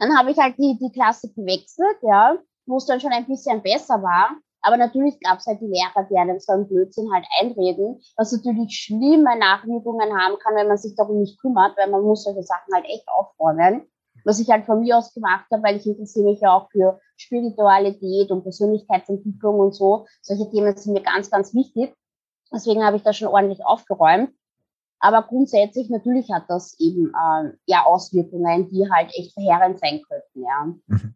Dann 0.00 0.16
habe 0.16 0.30
ich 0.30 0.38
halt 0.38 0.56
die, 0.56 0.78
die 0.80 0.92
Klasse 0.92 1.30
gewechselt, 1.34 1.98
ja, 2.00 2.38
wo 2.64 2.78
es 2.78 2.86
dann 2.86 3.00
schon 3.00 3.12
ein 3.12 3.26
bisschen 3.26 3.62
besser 3.62 4.02
war. 4.02 4.36
Aber 4.62 4.78
natürlich 4.78 5.20
gab 5.20 5.40
es 5.40 5.46
halt 5.46 5.60
die 5.60 5.66
Lehrer, 5.66 6.06
die 6.08 6.16
einem 6.16 6.38
so 6.38 6.52
einen 6.52 6.68
Blödsinn 6.68 7.12
halt 7.12 7.26
einreden, 7.38 8.00
was 8.16 8.32
natürlich 8.32 8.72
schlimme 8.72 9.36
Nachwirkungen 9.36 10.16
haben 10.16 10.38
kann, 10.38 10.54
wenn 10.54 10.68
man 10.68 10.78
sich 10.78 10.94
darum 10.96 11.18
nicht 11.18 11.38
kümmert, 11.40 11.76
weil 11.76 11.90
man 11.90 12.02
muss 12.02 12.24
solche 12.24 12.44
Sachen 12.44 12.72
halt 12.72 12.86
echt 12.86 13.06
aufräumen 13.08 13.90
was 14.24 14.40
ich 14.40 14.48
halt 14.50 14.64
von 14.64 14.80
mir 14.80 14.98
aus 14.98 15.14
gemacht 15.14 15.46
habe, 15.50 15.62
weil 15.62 15.76
ich 15.76 15.86
interessiere 15.86 16.30
mich 16.30 16.40
ja 16.40 16.52
auch 16.52 16.70
für 16.70 17.00
Spiritualität 17.16 18.30
und 18.30 18.42
Persönlichkeitsentwicklung 18.42 19.58
und 19.58 19.74
so. 19.74 20.06
Solche 20.20 20.50
Themen 20.50 20.76
sind 20.76 20.92
mir 20.92 21.02
ganz, 21.02 21.30
ganz 21.30 21.54
wichtig. 21.54 21.94
Deswegen 22.52 22.84
habe 22.84 22.96
ich 22.96 23.02
da 23.02 23.12
schon 23.12 23.28
ordentlich 23.28 23.64
aufgeräumt. 23.64 24.30
Aber 25.00 25.22
grundsätzlich 25.22 25.90
natürlich 25.90 26.30
hat 26.30 26.44
das 26.48 26.78
eben 26.78 27.08
äh, 27.08 27.50
ja 27.66 27.84
Auswirkungen, 27.84 28.70
die 28.70 28.88
halt 28.88 29.10
echt 29.14 29.34
verheerend 29.34 29.80
sein 29.80 30.00
könnten, 30.08 30.42
ja. 30.42 30.74
Mhm. 30.86 31.14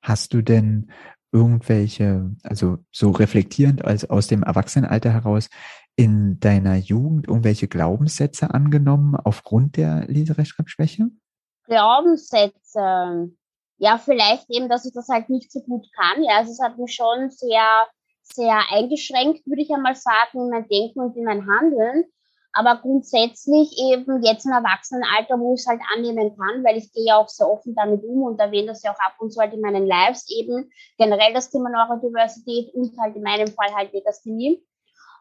Hast 0.00 0.32
du 0.32 0.42
denn 0.42 0.90
irgendwelche, 1.32 2.34
also 2.42 2.78
so 2.92 3.10
reflektierend 3.10 3.84
als 3.84 4.08
aus 4.08 4.28
dem 4.28 4.42
Erwachsenenalter 4.42 5.12
heraus, 5.12 5.48
in 5.96 6.40
deiner 6.40 6.76
Jugend 6.76 7.28
irgendwelche 7.28 7.68
Glaubenssätze 7.68 8.54
angenommen 8.54 9.16
aufgrund 9.16 9.76
der 9.76 10.06
Leserechtschreibschwäche? 10.06 11.10
Glaubenssätze. 11.70 13.30
Ja, 13.78 13.96
vielleicht 13.96 14.50
eben, 14.50 14.68
dass 14.68 14.84
ich 14.84 14.92
das 14.92 15.08
halt 15.08 15.30
nicht 15.30 15.50
so 15.50 15.60
gut 15.60 15.86
kann. 15.96 16.22
Ja, 16.22 16.38
also 16.38 16.50
es 16.50 16.60
hat 16.60 16.76
mich 16.76 16.94
schon 16.94 17.30
sehr, 17.30 17.86
sehr 18.22 18.60
eingeschränkt, 18.70 19.46
würde 19.46 19.62
ich 19.62 19.70
einmal 19.70 19.94
sagen, 19.94 20.44
in 20.44 20.50
mein 20.50 20.68
Denken 20.68 21.00
und 21.00 21.16
in 21.16 21.24
mein 21.24 21.46
Handeln. 21.46 22.04
Aber 22.52 22.80
grundsätzlich 22.82 23.78
eben 23.78 24.22
jetzt 24.24 24.44
im 24.44 24.50
Erwachsenenalter, 24.50 25.38
wo 25.38 25.54
ich 25.54 25.60
es 25.60 25.68
halt 25.68 25.80
annehmen 25.94 26.36
kann, 26.36 26.64
weil 26.64 26.76
ich 26.76 26.92
gehe 26.92 27.06
ja 27.06 27.16
auch 27.16 27.28
sehr 27.28 27.48
offen 27.48 27.76
damit 27.76 28.02
um 28.02 28.22
und 28.24 28.40
erwähne 28.40 28.66
das 28.66 28.82
ja 28.82 28.92
auch 28.92 28.98
ab 28.98 29.14
und 29.20 29.32
zu 29.32 29.40
halt 29.40 29.54
in 29.54 29.60
meinen 29.60 29.86
Lives 29.86 30.28
eben 30.28 30.68
generell 30.98 31.32
das 31.32 31.50
Thema 31.50 31.70
Neurodiversität 31.70 32.74
und 32.74 32.98
halt 32.98 33.14
in 33.14 33.22
meinem 33.22 33.46
Fall 33.46 33.72
halt 33.72 33.92
Legasthenie 33.92 34.60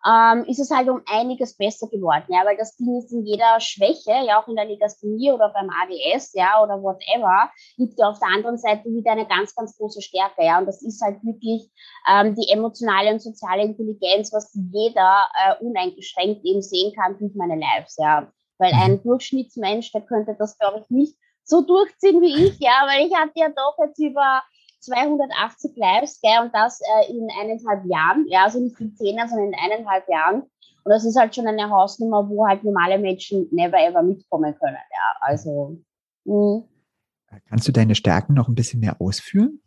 ähm, 0.06 0.46
ist 0.46 0.60
es 0.60 0.72
halt 0.72 0.90
um 0.90 1.02
einiges 1.06 1.58
besser 1.58 1.88
geworden, 1.88 2.26
ja, 2.30 2.46
weil 2.46 2.58
das 2.58 2.76
Ding 2.78 2.98
ist 2.98 3.12
in 3.12 3.26
jeder 3.26 3.60
Schwäche, 3.60 4.12
ja 4.26 4.42
auch 4.42 4.48
in 4.48 4.56
der 4.56 4.66
Legasthenie 4.66 5.32
oder 5.32 5.50
beim 5.50 5.70
ADS, 5.70 6.34
ja, 6.34 6.64
oder 6.64 6.82
whatever, 6.82 7.50
liegt 7.78 8.00
ja 8.00 8.10
auf 8.10 8.20
der 8.20 8.30
anderen 8.30 8.58
Seite 8.58 8.86
wieder 8.86 9.12
eine 9.12 9.28
ganz, 9.28 9.54
ganz 9.56 9.78
große 9.78 10.02
Stärke, 10.02 10.44
ja, 10.44 10.60
und 10.60 10.66
das 10.66 10.82
ist 10.82 11.02
halt 11.02 11.24
wirklich 11.24 11.70
ähm, 12.10 12.36
die 12.36 12.50
emotionale 12.50 13.12
und 13.12 13.22
soziale 13.22 13.64
Intelligenz, 13.64 14.32
was 14.32 14.52
jeder 14.54 15.28
äh, 15.36 15.64
uneingeschränkt 15.64 16.46
eben 16.46 16.62
sehen 16.62 16.94
kann 16.96 17.18
durch 17.18 17.36
meine 17.36 17.56
Lives, 17.56 17.98
ja, 17.98 18.32
weil 18.58 18.74
ein 18.74 18.94
mhm. 18.94 19.04
Durchschnittsmensch, 19.04 19.92
der 19.92 20.02
könnte 20.02 20.36
das, 20.38 20.58
glaube 20.58 20.82
ich, 20.82 20.90
nicht 20.90 21.18
so 21.50 21.62
durchziehen 21.62 22.22
wie 22.22 22.46
ich, 22.46 22.60
ja, 22.60 22.86
weil 22.86 23.08
ich 23.08 23.16
hatte 23.16 23.34
ja 23.36 23.50
doch 23.50 23.76
jetzt 23.84 24.00
über 24.00 24.42
280 24.80 25.76
Lives, 25.76 26.22
gell, 26.22 26.44
und 26.44 26.54
das 26.54 26.82
äh, 26.82 27.12
in 27.12 27.28
eineinhalb 27.40 27.86
Jahren, 27.86 28.26
ja, 28.28 28.46
also 28.46 28.60
nicht 28.60 28.80
in 28.80 28.96
zehn, 28.96 29.18
sondern 29.28 29.54
in 29.54 29.56
eineinhalb 29.56 30.08
Jahren. 30.10 30.44
Und 30.84 30.92
das 30.92 31.06
ist 31.06 31.20
halt 31.20 31.36
schon 31.36 31.48
eine 31.48 31.70
Hausnummer, 31.70 32.28
wo 32.30 32.48
halt 32.48 32.64
normale 32.64 32.98
Menschen 32.98 33.48
never 33.52 33.78
ever 33.78 34.02
mitkommen 34.02 34.56
können, 34.58 34.78
ja, 34.92 35.16
also. 35.22 35.78
Mh. 36.26 36.64
Kannst 37.48 37.68
du 37.68 37.72
deine 37.72 37.94
Stärken 37.94 38.34
noch 38.34 38.48
ein 38.48 38.56
bisschen 38.56 38.80
mehr 38.80 39.00
ausführen? 39.00 39.62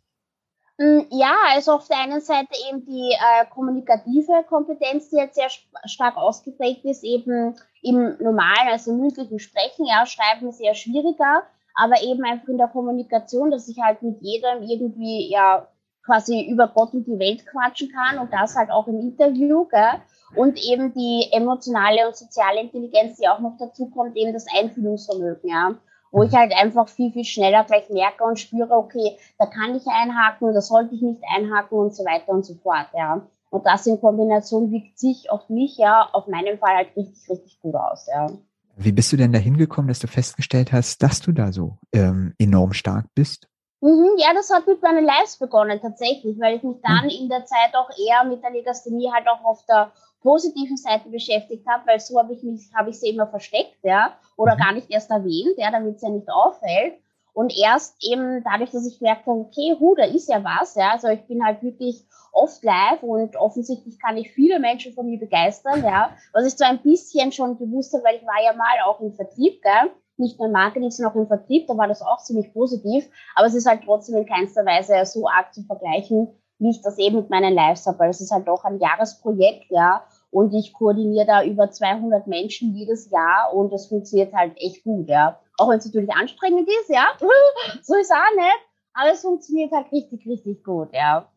Hm, 0.79 1.05
ja, 1.11 1.35
also 1.51 1.73
auf 1.73 1.87
der 1.87 1.99
einen 1.99 2.19
Seite 2.19 2.49
eben 2.67 2.83
die 2.85 3.11
äh, 3.13 3.45
kommunikative 3.51 4.43
Kompetenz, 4.49 5.09
die 5.09 5.17
jetzt 5.17 5.35
sehr 5.35 5.49
stark 5.85 6.17
ausgeprägt 6.17 6.83
ist, 6.85 7.03
eben 7.03 7.55
im 7.83 8.17
normalen, 8.19 8.69
also 8.71 8.91
mündlichen 8.91 9.39
Sprechen, 9.39 9.85
ja, 9.85 10.05
Schreiben 10.05 10.49
ist 10.49 10.59
eher 10.59 10.73
schwieriger, 10.73 11.43
aber 11.75 12.01
eben 12.03 12.23
einfach 12.23 12.47
in 12.47 12.57
der 12.57 12.67
Kommunikation, 12.67 13.51
dass 13.51 13.67
ich 13.67 13.79
halt 13.81 14.01
mit 14.01 14.21
jedem 14.21 14.63
irgendwie, 14.63 15.31
ja, 15.31 15.67
quasi 16.05 16.45
über 16.49 16.67
Gott 16.67 16.93
und 16.93 17.07
die 17.07 17.19
Welt 17.19 17.45
quatschen 17.45 17.89
kann 17.91 18.19
und 18.19 18.33
das 18.33 18.55
halt 18.55 18.69
auch 18.71 18.87
im 18.87 18.99
Interview, 18.99 19.65
gell? 19.65 20.01
Und 20.35 20.57
eben 20.59 20.93
die 20.93 21.29
emotionale 21.31 22.07
und 22.07 22.15
soziale 22.15 22.61
Intelligenz, 22.61 23.17
die 23.17 23.27
auch 23.27 23.39
noch 23.39 23.55
dazu 23.57 23.89
kommt, 23.89 24.17
eben 24.17 24.33
das 24.33 24.45
Einfühlungsvermögen, 24.53 25.49
ja 25.49 25.75
wo 26.13 26.21
ich 26.21 26.33
halt 26.33 26.53
einfach 26.55 26.87
viel, 26.87 27.11
viel 27.11 27.25
schneller 27.25 27.63
gleich 27.63 27.89
merke 27.89 28.23
und 28.23 28.39
spüre, 28.39 28.71
okay, 28.71 29.17
da 29.39 29.47
kann 29.47 29.75
ich 29.75 29.83
einhaken, 29.87 30.53
da 30.53 30.61
sollte 30.61 30.93
ich 30.93 31.01
nicht 31.01 31.23
einhaken 31.35 31.77
und 31.77 31.95
so 31.95 32.05
weiter 32.05 32.29
und 32.29 32.45
so 32.45 32.53
fort, 32.53 32.87
ja. 32.93 33.27
Und 33.49 33.65
das 33.65 33.87
in 33.87 33.99
Kombination 33.99 34.71
wirkt 34.71 34.97
sich 34.97 35.31
auf 35.31 35.49
mich 35.49 35.77
ja, 35.77 36.07
auf 36.13 36.27
meinen 36.27 36.59
Fall 36.59 36.75
halt 36.75 36.95
richtig, 36.95 37.27
richtig 37.29 37.59
gut 37.61 37.75
aus, 37.75 38.07
ja. 38.07 38.27
Wie 38.75 38.91
bist 38.91 39.11
du 39.11 39.17
denn 39.17 39.31
da 39.31 39.39
hingekommen, 39.39 39.87
dass 39.87 39.99
du 39.99 40.07
festgestellt 40.07 40.71
hast, 40.71 41.03
dass 41.03 41.21
du 41.21 41.31
da 41.31 41.51
so 41.51 41.77
ähm, 41.93 42.33
enorm 42.39 42.73
stark 42.73 43.05
bist? 43.13 43.47
Mhm, 43.81 44.15
ja, 44.17 44.33
das 44.33 44.49
hat 44.49 44.65
mit 44.65 44.81
meinen 44.81 45.03
Lives 45.03 45.37
begonnen 45.37 45.79
tatsächlich, 45.81 46.39
weil 46.39 46.55
ich 46.55 46.63
mich 46.63 46.77
dann 46.81 47.03
mhm. 47.03 47.09
in 47.09 47.29
der 47.29 47.45
Zeit 47.45 47.75
auch 47.75 47.89
eher 47.89 48.23
mit 48.23 48.41
der 48.41 48.51
Legasthenie 48.51 49.11
halt 49.11 49.27
auch 49.27 49.43
auf 49.43 49.65
der 49.65 49.91
positiven 50.21 50.77
Seite 50.77 51.09
beschäftigt 51.09 51.67
habe, 51.67 51.85
weil 51.85 51.99
so 51.99 52.17
habe 52.17 52.33
ich 52.33 52.41
mich, 52.43 52.71
habe 52.73 52.91
ich 52.91 52.99
sie 52.99 53.09
immer 53.09 53.27
versteckt, 53.27 53.77
ja, 53.83 54.17
oder 54.37 54.55
mhm. 54.55 54.59
gar 54.59 54.71
nicht 54.71 54.89
erst 54.89 55.11
erwähnt, 55.11 55.57
ja, 55.57 55.69
damit 55.69 55.97
es 55.97 56.01
ja 56.01 56.09
nicht 56.09 56.31
auffällt. 56.31 56.93
Und 57.33 57.53
erst 57.57 57.97
eben 58.03 58.43
dadurch, 58.43 58.71
dass 58.71 58.87
ich 58.87 59.01
merkte, 59.01 59.29
okay, 59.31 59.75
hu, 59.79 59.95
da 59.95 60.05
ist 60.05 60.29
ja 60.29 60.43
was, 60.43 60.75
ja, 60.75 60.91
also 60.91 61.09
ich 61.09 61.27
bin 61.27 61.43
halt 61.43 61.61
wirklich 61.61 62.05
oft 62.33 62.63
live 62.63 63.01
und 63.01 63.35
offensichtlich 63.35 63.99
kann 63.99 64.17
ich 64.17 64.31
viele 64.31 64.59
Menschen 64.59 64.93
von 64.93 65.05
mir 65.05 65.19
begeistern, 65.19 65.83
ja, 65.83 66.11
was 66.33 66.45
ich 66.45 66.57
so 66.57 66.65
ein 66.65 66.81
bisschen 66.81 67.31
schon 67.31 67.57
gewusst 67.57 67.93
habe, 67.93 68.03
weil 68.03 68.17
ich 68.17 68.25
war 68.25 68.43
ja 68.43 68.53
mal 68.53 68.75
auch 68.85 68.99
im 68.99 69.13
Vertrieb, 69.13 69.61
gell, 69.61 69.91
nicht 70.17 70.37
nur 70.39 70.47
im 70.47 70.53
Marketing, 70.53 70.91
sondern 70.91 71.13
auch 71.13 71.19
im 71.19 71.27
Vertrieb, 71.27 71.67
da 71.67 71.77
war 71.77 71.87
das 71.87 72.01
auch 72.01 72.21
ziemlich 72.23 72.51
positiv, 72.53 73.09
aber 73.35 73.47
es 73.47 73.55
ist 73.55 73.67
halt 73.67 73.83
trotzdem 73.85 74.17
in 74.17 74.25
keinster 74.25 74.65
Weise 74.65 75.05
so 75.05 75.27
arg 75.27 75.53
zu 75.53 75.63
vergleichen, 75.63 76.27
wie 76.59 76.71
ich 76.71 76.81
das 76.81 76.97
eben 76.97 77.17
mit 77.17 77.29
meinen 77.29 77.53
Lives 77.53 77.85
habe, 77.87 77.99
weil 77.99 78.09
es 78.09 78.21
ist 78.21 78.31
halt 78.31 78.47
doch 78.47 78.63
ein 78.63 78.79
Jahresprojekt, 78.79 79.65
ja, 79.69 80.03
und 80.33 80.53
ich 80.53 80.73
koordiniere 80.73 81.27
da 81.27 81.43
über 81.43 81.69
200 81.69 82.25
Menschen 82.25 82.73
jedes 82.73 83.11
Jahr 83.11 83.53
und 83.53 83.71
das 83.71 83.87
funktioniert 83.87 84.33
halt 84.33 84.57
echt 84.57 84.83
gut, 84.83 85.07
ja. 85.07 85.39
Auch 85.59 85.69
wenn 85.69 85.77
es 85.77 85.85
natürlich 85.85 86.11
anstrengend 86.11 86.67
ist, 86.67 86.89
ja. 86.89 87.05
so 87.83 87.95
ist 87.95 88.11
auch 88.11 88.35
nicht. 88.35 88.59
Aber 88.95 89.11
es 89.11 89.21
funktioniert 89.21 89.71
halt 89.71 89.91
richtig, 89.91 90.25
richtig 90.25 90.63
gut, 90.63 90.89
ja. 90.93 91.27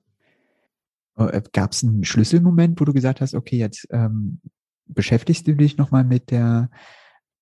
Äh, 1.16 1.42
Gab 1.52 1.72
es 1.72 1.82
einen 1.82 2.04
Schlüsselmoment, 2.04 2.80
wo 2.80 2.84
du 2.84 2.92
gesagt 2.92 3.20
hast, 3.20 3.34
okay, 3.34 3.56
jetzt 3.56 3.86
ähm, 3.90 4.40
beschäftigst 4.86 5.46
du 5.46 5.54
dich 5.54 5.76
nochmal 5.76 6.04
mit 6.04 6.30
der 6.30 6.70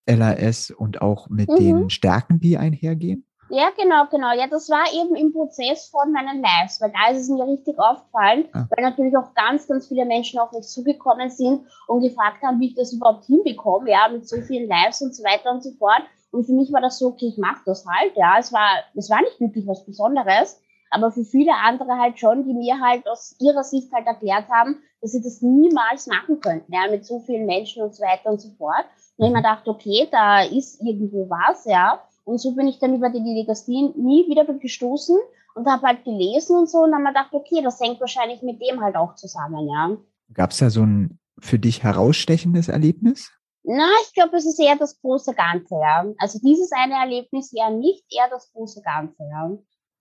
LAS 0.07 0.71
und 0.71 1.03
auch 1.03 1.29
mit 1.29 1.49
mhm. 1.49 1.57
den 1.57 1.91
Stärken, 1.91 2.41
die 2.41 2.59
einhergehen? 2.59 3.27
Ja, 3.51 3.71
genau, 3.77 4.07
genau. 4.11 4.33
Ja, 4.33 4.47
das 4.47 4.71
war 4.71 4.85
eben 4.95 5.15
im 5.15 5.33
Prozess 5.33 5.89
von 5.89 6.13
meinen 6.13 6.41
Lives, 6.43 6.81
weil 6.81 6.93
da 6.93 7.13
ist 7.13 7.23
es 7.23 7.29
mir 7.29 7.47
richtig 7.47 7.79
aufgefallen, 7.79 8.47
ah. 8.53 8.67
weil 8.71 8.85
natürlich 8.85 9.17
auch 9.17 9.35
ganz, 9.35 9.69
ganz 9.69 9.87
viele 9.87 10.07
Menschen 10.07 10.41
auf 10.41 10.53
mich 10.53 10.67
zugekommen 10.67 11.31
sind 11.31 11.67
und 11.87 12.01
gefragt 12.01 12.43
haben, 12.43 12.59
wie 12.61 12.69
ich 12.69 12.75
das 12.75 12.93
überhaupt 12.93 13.27
hinbekomme, 13.27 13.91
ja, 13.91 14.09
mit 14.11 14.27
so 14.29 14.41
vielen 14.41 14.69
Lives 14.69 15.03
und 15.03 15.15
so 15.15 15.23
weiter 15.23 15.51
und 15.53 15.63
so 15.63 15.73
fort. 15.73 16.03
Und 16.31 16.47
für 16.47 16.53
mich 16.53 16.73
war 16.73 16.81
das 16.81 16.99
so, 16.99 17.09
okay, 17.09 17.27
ich 17.27 17.39
mache 17.39 17.61
das 17.67 17.85
halt, 17.87 18.17
ja. 18.17 18.39
Es 18.39 18.53
war, 18.53 18.69
es 18.95 19.11
war 19.11 19.21
nicht 19.21 19.39
wirklich 19.39 19.67
was 19.67 19.85
Besonderes, 19.85 20.61
aber 20.95 21.11
für 21.11 21.25
viele 21.25 21.53
andere 21.55 21.99
halt 21.99 22.19
schon, 22.19 22.45
die 22.45 22.55
mir 22.55 22.81
halt 22.81 23.07
aus 23.09 23.37
ihrer 23.41 23.65
Sicht 23.65 23.93
halt 23.93 24.07
erklärt 24.07 24.49
haben, 24.49 24.77
dass 25.01 25.13
sie 25.13 25.23
das 25.23 25.43
niemals 25.43 26.07
machen 26.07 26.41
könnten, 26.41 26.73
ja, 26.73 26.91
mit 26.91 27.05
so 27.05 27.21
vielen 27.21 27.47
Menschen 27.47 27.83
und 27.83 27.95
so 27.95 28.03
weiter 28.03 28.31
und 28.31 28.41
so 28.41 28.51
fort. 28.57 28.85
Und 29.17 29.27
ich 29.27 29.33
mir 29.33 29.39
gedacht, 29.39 29.67
okay, 29.69 30.09
da 30.11 30.43
ist 30.43 30.81
irgendwo 30.81 31.29
was, 31.29 31.65
ja. 31.67 32.01
Und 32.25 32.39
so 32.39 32.55
bin 32.55 32.69
ich 32.69 32.79
dann 32.79 32.95
über 32.95 33.11
die 33.11 33.19
Legasthenie 33.19 33.93
nie 33.97 34.27
wieder 34.29 34.45
gestoßen 34.45 35.19
und 35.57 35.67
habe 35.69 35.87
halt 35.87 36.05
gelesen 36.05 36.57
und 36.57 36.71
so 36.71 36.79
und 36.79 36.93
dann 36.93 37.05
habe 37.05 37.05
mir 37.05 37.09
gedacht, 37.11 37.35
okay, 37.35 37.61
das 37.63 37.81
hängt 37.81 38.01
wahrscheinlich 38.01 38.43
mit 38.43 38.61
dem 38.63 38.81
halt 38.81 38.97
auch 38.97 39.15
zusammen, 39.15 39.69
ja. 39.69 39.97
Gab 40.33 40.53
es 40.53 40.59
da 40.59 40.71
so 40.71 40.83
ein 40.83 41.19
für 41.41 41.59
dich 41.59 41.83
herausstechendes 41.83 42.69
Erlebnis? 42.69 43.31
Na, 43.65 43.89
ich 44.07 44.13
glaube, 44.15 44.37
es 44.37 44.47
ist 44.47 44.61
eher 44.61 44.77
das 44.77 45.01
große 45.01 45.35
Ganze, 45.35 45.75
ja. 45.75 46.05
Also 46.19 46.39
dieses 46.39 46.71
eine 46.73 46.95
Erlebnis 46.95 47.53
eher 47.53 47.71
nicht, 47.71 48.05
eher 48.11 48.29
das 48.31 48.53
große 48.53 48.83
Ganze, 48.83 49.23
ja. 49.25 49.51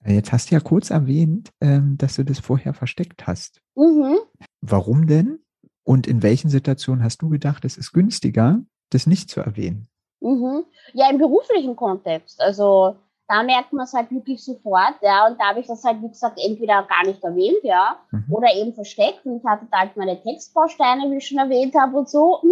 Jetzt 0.06 0.32
hast 0.32 0.52
du 0.52 0.56
ja 0.56 0.62
kurz 0.62 0.90
erwähnt, 0.90 1.50
ähm, 1.62 1.98
dass 1.98 2.16
du 2.16 2.24
das 2.24 2.40
vorher 2.40 2.74
versteckt 2.74 3.28
hast. 3.28 3.62
Mhm. 3.76 4.18
Warum 4.62 5.08
denn? 5.08 5.40
Und 5.84 6.08
in 6.08 6.24
welchen 6.24 6.50
Situationen 6.50 7.04
hast 7.04 7.22
du 7.22 7.30
gedacht, 7.30 7.66
es 7.66 7.78
ist 7.78 7.92
günstiger, 7.92 8.62
das 8.90 9.08
nicht 9.08 9.30
zu 9.30 9.42
erwähnen? 9.42 9.88
Mhm. 10.22 10.64
Ja, 10.94 11.10
im 11.10 11.18
beruflichen 11.18 11.76
Kontext. 11.76 12.40
Also 12.42 12.96
da 13.28 13.42
merkt 13.42 13.74
man 13.74 13.86
es 13.86 13.94
halt 13.94 14.12
wirklich 14.12 14.44
sofort, 14.44 14.96
ja. 15.02 15.28
Und 15.28 15.40
da 15.40 15.50
habe 15.50 15.60
ich 15.60 15.68
das 15.68 15.84
halt, 15.84 16.02
wie 16.02 16.10
gesagt, 16.10 16.40
entweder 16.44 16.84
gar 16.84 17.06
nicht 17.06 17.24
erwähnt, 17.24 17.64
ja, 17.64 17.98
mhm. 18.12 18.26
oder 18.30 18.54
eben 18.54 18.74
versteckt. 18.74 19.26
Und 19.26 19.38
ich 19.38 19.46
hatte 19.46 19.66
da 19.72 19.80
halt 19.80 19.96
meine 19.98 20.22
Textbausteine, 20.22 21.10
wie 21.10 21.18
ich 21.18 21.28
schon 21.28 21.38
erwähnt 21.38 21.74
habe, 21.76 21.98
und 21.98 22.10
so, 22.10 22.42
hm, 22.42 22.52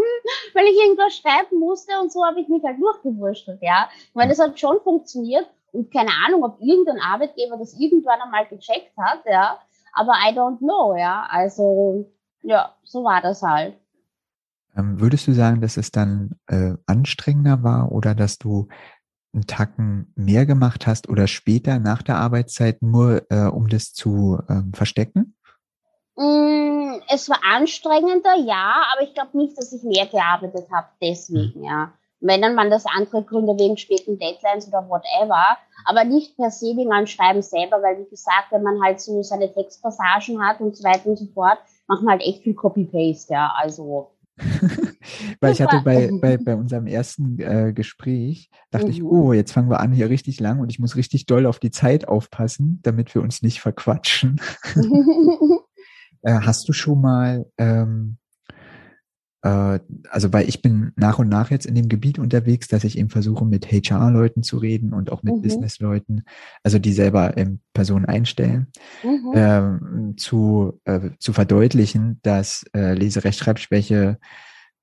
weil 0.53 0.65
ich 0.65 0.79
irgendwas 0.81 1.15
schreiben 1.15 1.59
musste 1.59 1.91
und 2.01 2.11
so 2.11 2.25
habe 2.25 2.39
ich 2.39 2.47
mich 2.47 2.63
halt 2.63 2.81
durchgewurschtelt, 2.81 3.61
ja. 3.61 3.89
Ich 4.07 4.15
meine, 4.15 4.29
das 4.29 4.39
hat 4.39 4.59
schon 4.59 4.79
funktioniert. 4.81 5.45
Und 5.71 5.91
keine 5.91 6.11
Ahnung, 6.25 6.43
ob 6.43 6.59
irgendein 6.61 6.99
Arbeitgeber 6.99 7.57
das 7.57 7.79
irgendwann 7.79 8.21
einmal 8.21 8.45
gecheckt 8.47 8.95
hat, 8.97 9.23
ja. 9.25 9.59
Aber 9.93 10.13
I 10.13 10.33
don't 10.35 10.59
know, 10.59 10.95
ja. 10.95 11.27
Also, 11.29 12.09
ja, 12.41 12.75
so 12.83 13.03
war 13.03 13.21
das 13.21 13.41
halt. 13.41 13.75
Ähm, 14.75 14.99
würdest 14.99 15.27
du 15.27 15.33
sagen, 15.33 15.61
dass 15.61 15.77
es 15.77 15.91
dann 15.91 16.37
äh, 16.47 16.75
anstrengender 16.85 17.63
war 17.63 17.91
oder 17.91 18.15
dass 18.15 18.37
du 18.37 18.67
einen 19.33 19.47
Tacken 19.47 20.11
mehr 20.15 20.45
gemacht 20.45 20.87
hast 20.87 21.07
oder 21.09 21.27
später 21.27 21.79
nach 21.79 22.01
der 22.01 22.17
Arbeitszeit 22.17 22.81
nur, 22.81 23.25
äh, 23.29 23.47
um 23.47 23.67
das 23.67 23.93
zu 23.93 24.39
ähm, 24.49 24.73
verstecken? 24.73 25.35
Mm, 26.15 26.99
es 27.09 27.29
war 27.29 27.39
anstrengender, 27.43 28.35
ja, 28.35 28.83
aber 28.93 29.03
ich 29.03 29.13
glaube 29.13 29.37
nicht, 29.37 29.57
dass 29.57 29.71
ich 29.71 29.83
mehr 29.83 30.05
gearbeitet 30.07 30.67
habe 30.71 30.87
deswegen, 31.01 31.59
mhm. 31.59 31.65
ja. 31.65 31.93
Wenn 32.21 32.41
dann 32.41 32.55
man 32.55 32.69
das 32.69 32.85
andere 32.85 33.23
Gründe 33.23 33.57
wegen 33.57 33.77
späten 33.77 34.17
Deadlines 34.17 34.67
oder 34.67 34.87
whatever, 34.87 35.57
aber 35.85 36.03
nicht 36.03 36.37
per 36.37 36.51
se 36.51 36.67
wegen 36.77 36.93
am 36.93 37.07
Schreiben 37.07 37.41
selber, 37.41 37.81
weil 37.81 37.99
wie 37.99 38.09
gesagt, 38.09 38.51
wenn 38.51 38.63
man 38.63 38.81
halt 38.83 39.01
so 39.01 39.23
seine 39.23 39.51
Textpassagen 39.51 40.43
hat 40.45 40.61
und 40.61 40.77
so 40.77 40.83
weiter 40.83 41.07
und 41.07 41.17
so 41.17 41.25
fort, 41.33 41.57
macht 41.87 42.03
man 42.03 42.13
halt 42.13 42.21
echt 42.21 42.43
viel 42.43 42.53
Copy-Paste, 42.53 43.33
ja, 43.33 43.51
also 43.57 44.11
Weil 45.39 45.53
ich 45.53 45.61
hatte 45.61 45.81
bei, 45.83 46.09
bei, 46.19 46.37
bei 46.37 46.55
unserem 46.55 46.87
ersten 46.87 47.39
äh, 47.39 47.73
Gespräch, 47.73 48.49
dachte 48.69 48.87
mhm. 48.87 48.91
ich, 48.91 49.03
oh, 49.03 49.33
jetzt 49.33 49.51
fangen 49.51 49.69
wir 49.69 49.79
an 49.79 49.91
hier 49.91 50.09
richtig 50.09 50.39
lang 50.39 50.59
und 50.59 50.69
ich 50.69 50.79
muss 50.79 50.95
richtig 50.95 51.25
doll 51.25 51.45
auf 51.45 51.59
die 51.59 51.71
Zeit 51.71 52.07
aufpassen, 52.07 52.79
damit 52.83 53.13
wir 53.13 53.21
uns 53.21 53.41
nicht 53.41 53.61
verquatschen. 53.61 54.41
äh, 56.21 56.39
hast 56.41 56.67
du 56.67 56.73
schon 56.73 57.01
mal, 57.01 57.45
ähm, 57.57 58.17
äh, 58.17 58.20
also 59.43 60.33
weil 60.33 60.47
ich 60.47 60.61
bin 60.61 60.91
nach 60.95 61.17
und 61.17 61.27
nach 61.27 61.49
jetzt 61.49 61.65
in 61.65 61.73
dem 61.73 61.89
Gebiet 61.89 62.19
unterwegs, 62.19 62.67
dass 62.67 62.83
ich 62.83 62.97
eben 62.97 63.09
versuche, 63.09 63.45
mit 63.45 63.71
HR-Leuten 63.71 64.43
zu 64.43 64.57
reden 64.57 64.93
und 64.93 65.11
auch 65.11 65.23
mit 65.23 65.35
mhm. 65.35 65.41
Business-Leuten, 65.41 66.23
also 66.63 66.77
die 66.77 66.93
selber 66.93 67.37
ähm, 67.37 67.59
Personen 67.73 68.05
einstellen, 68.05 68.67
mhm. 69.03 69.31
ähm, 69.33 70.13
zu, 70.17 70.79
äh, 70.85 71.11
zu 71.17 71.33
verdeutlichen, 71.33 72.19
dass 72.21 72.65
äh, 72.75 72.93
Leserechtschreibschwäche 72.93 74.19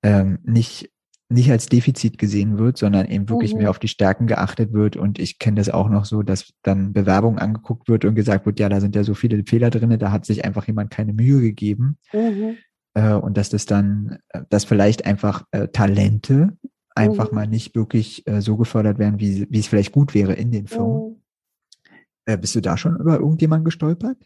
ähm, 0.02 0.38
nicht 0.42 0.90
nicht 1.30 1.50
als 1.50 1.66
Defizit 1.66 2.16
gesehen 2.16 2.56
wird, 2.56 2.78
sondern 2.78 3.06
eben 3.06 3.28
wirklich 3.28 3.52
mhm. 3.52 3.60
mehr 3.60 3.70
auf 3.70 3.78
die 3.78 3.88
Stärken 3.88 4.26
geachtet 4.26 4.72
wird. 4.72 4.96
Und 4.96 5.18
ich 5.18 5.38
kenne 5.38 5.56
das 5.56 5.68
auch 5.68 5.90
noch 5.90 6.06
so, 6.06 6.22
dass 6.22 6.54
dann 6.62 6.94
Bewerbung 6.94 7.38
angeguckt 7.38 7.88
wird 7.88 8.06
und 8.06 8.14
gesagt 8.14 8.46
wird, 8.46 8.58
ja, 8.58 8.70
da 8.70 8.80
sind 8.80 8.96
ja 8.96 9.04
so 9.04 9.12
viele 9.12 9.44
Fehler 9.44 9.68
drin, 9.68 9.98
da 9.98 10.10
hat 10.10 10.24
sich 10.24 10.46
einfach 10.46 10.66
jemand 10.66 10.90
keine 10.90 11.12
Mühe 11.12 11.42
gegeben. 11.42 11.98
Mhm. 12.14 12.56
Äh, 12.98 13.14
und 13.14 13.36
dass 13.36 13.48
das 13.48 13.64
dann, 13.64 14.18
äh, 14.30 14.42
dass 14.48 14.64
vielleicht 14.64 15.06
einfach 15.06 15.44
äh, 15.52 15.68
Talente 15.68 16.58
einfach 16.96 17.30
mhm. 17.30 17.36
mal 17.36 17.46
nicht 17.46 17.76
wirklich 17.76 18.26
äh, 18.26 18.40
so 18.40 18.56
gefördert 18.56 18.98
werden, 18.98 19.20
wie, 19.20 19.46
wie 19.50 19.60
es 19.60 19.68
vielleicht 19.68 19.92
gut 19.92 20.14
wäre 20.14 20.32
in 20.32 20.50
den 20.50 20.66
Firmen. 20.66 21.10
Mhm. 21.10 21.22
Äh, 22.24 22.38
bist 22.38 22.56
du 22.56 22.60
da 22.60 22.76
schon 22.76 22.96
über 22.96 23.14
irgendjemanden 23.20 23.64
gestolpert? 23.64 24.18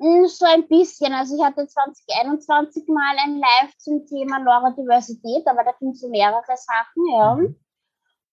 Hm, 0.00 0.26
so 0.26 0.44
ein 0.44 0.66
bisschen. 0.66 1.12
Also 1.12 1.36
ich 1.36 1.44
hatte 1.44 1.68
2021 1.68 2.88
mal 2.88 3.14
ein 3.22 3.38
Live 3.38 3.76
zum 3.78 4.04
Thema 4.06 4.40
Neurodiversität, 4.40 5.46
aber 5.46 5.62
da 5.62 5.72
ging 5.78 5.90
es 5.90 6.02
um 6.02 6.10
mehrere 6.10 6.42
Sachen, 6.56 7.06
ja. 7.14 7.34
Mhm. 7.36 7.56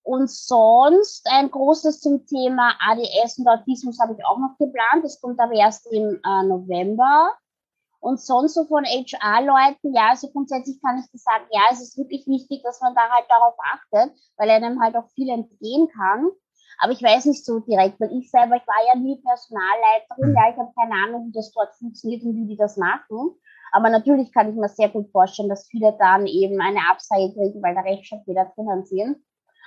und 0.02 0.32
sonst 0.32 1.28
ein 1.30 1.52
großes 1.52 2.00
zum 2.00 2.26
Thema 2.26 2.74
ADS 2.80 3.38
und 3.38 3.48
Autismus 3.48 4.00
habe 4.00 4.16
ich 4.18 4.26
auch 4.26 4.40
noch 4.40 4.58
geplant. 4.58 5.04
Das 5.04 5.22
kommt 5.22 5.40
aber 5.40 5.54
erst 5.54 5.86
im 5.92 6.16
äh, 6.16 6.44
November. 6.48 7.32
Und 8.00 8.22
sonst 8.22 8.54
so 8.54 8.66
von 8.66 8.86
HR-Leuten, 8.86 9.94
ja, 9.94 10.10
also 10.10 10.30
grundsätzlich 10.32 10.80
kann 10.82 11.00
ich 11.00 11.12
das 11.12 11.24
sagen, 11.24 11.46
ja, 11.52 11.62
es 11.72 11.82
ist 11.82 11.98
wirklich 11.98 12.28
wichtig, 12.28 12.62
dass 12.64 12.80
man 12.82 12.94
da 12.94 13.10
halt 13.10 13.26
darauf 13.30 13.56
achtet, 13.60 14.16
weil 14.38 14.50
einem 14.50 14.82
halt 14.82 14.96
auch 14.96 15.10
viel 15.10 15.30
entgehen 15.30 15.88
kann. 15.90 16.30
Aber 16.80 16.92
ich 16.92 17.02
weiß 17.02 17.26
nicht 17.26 17.44
so 17.44 17.60
direkt, 17.60 18.00
weil 18.00 18.16
ich 18.16 18.30
selber, 18.30 18.56
ich 18.56 18.68
war 18.68 18.86
ja 18.88 19.00
nie 19.00 19.20
Personalleiterin, 19.22 20.36
ja, 20.36 20.52
ich 20.52 20.58
habe 20.58 20.72
keine 20.80 20.94
Ahnung, 20.94 21.28
wie 21.28 21.32
das 21.32 21.52
dort 21.52 21.74
funktioniert 21.76 22.24
und 22.24 22.36
wie 22.36 22.46
die 22.46 22.58
das 22.58 22.78
machen. 22.78 23.32
Aber 23.72 23.90
natürlich 23.90 24.32
kann 24.32 24.50
ich 24.50 24.56
mir 24.56 24.70
sehr 24.70 24.90
gut 24.90 25.10
vorstellen, 25.12 25.50
dass 25.50 25.68
viele 25.68 25.96
dann 25.98 26.28
eben 26.28 26.62
eine 26.62 26.80
Absage 26.90 27.34
kriegen, 27.34 27.62
weil 27.62 27.76
da 27.76 27.82
Rechtschreibfehler 27.82 28.52
drinnen 28.56 28.86
sind. 28.86 29.18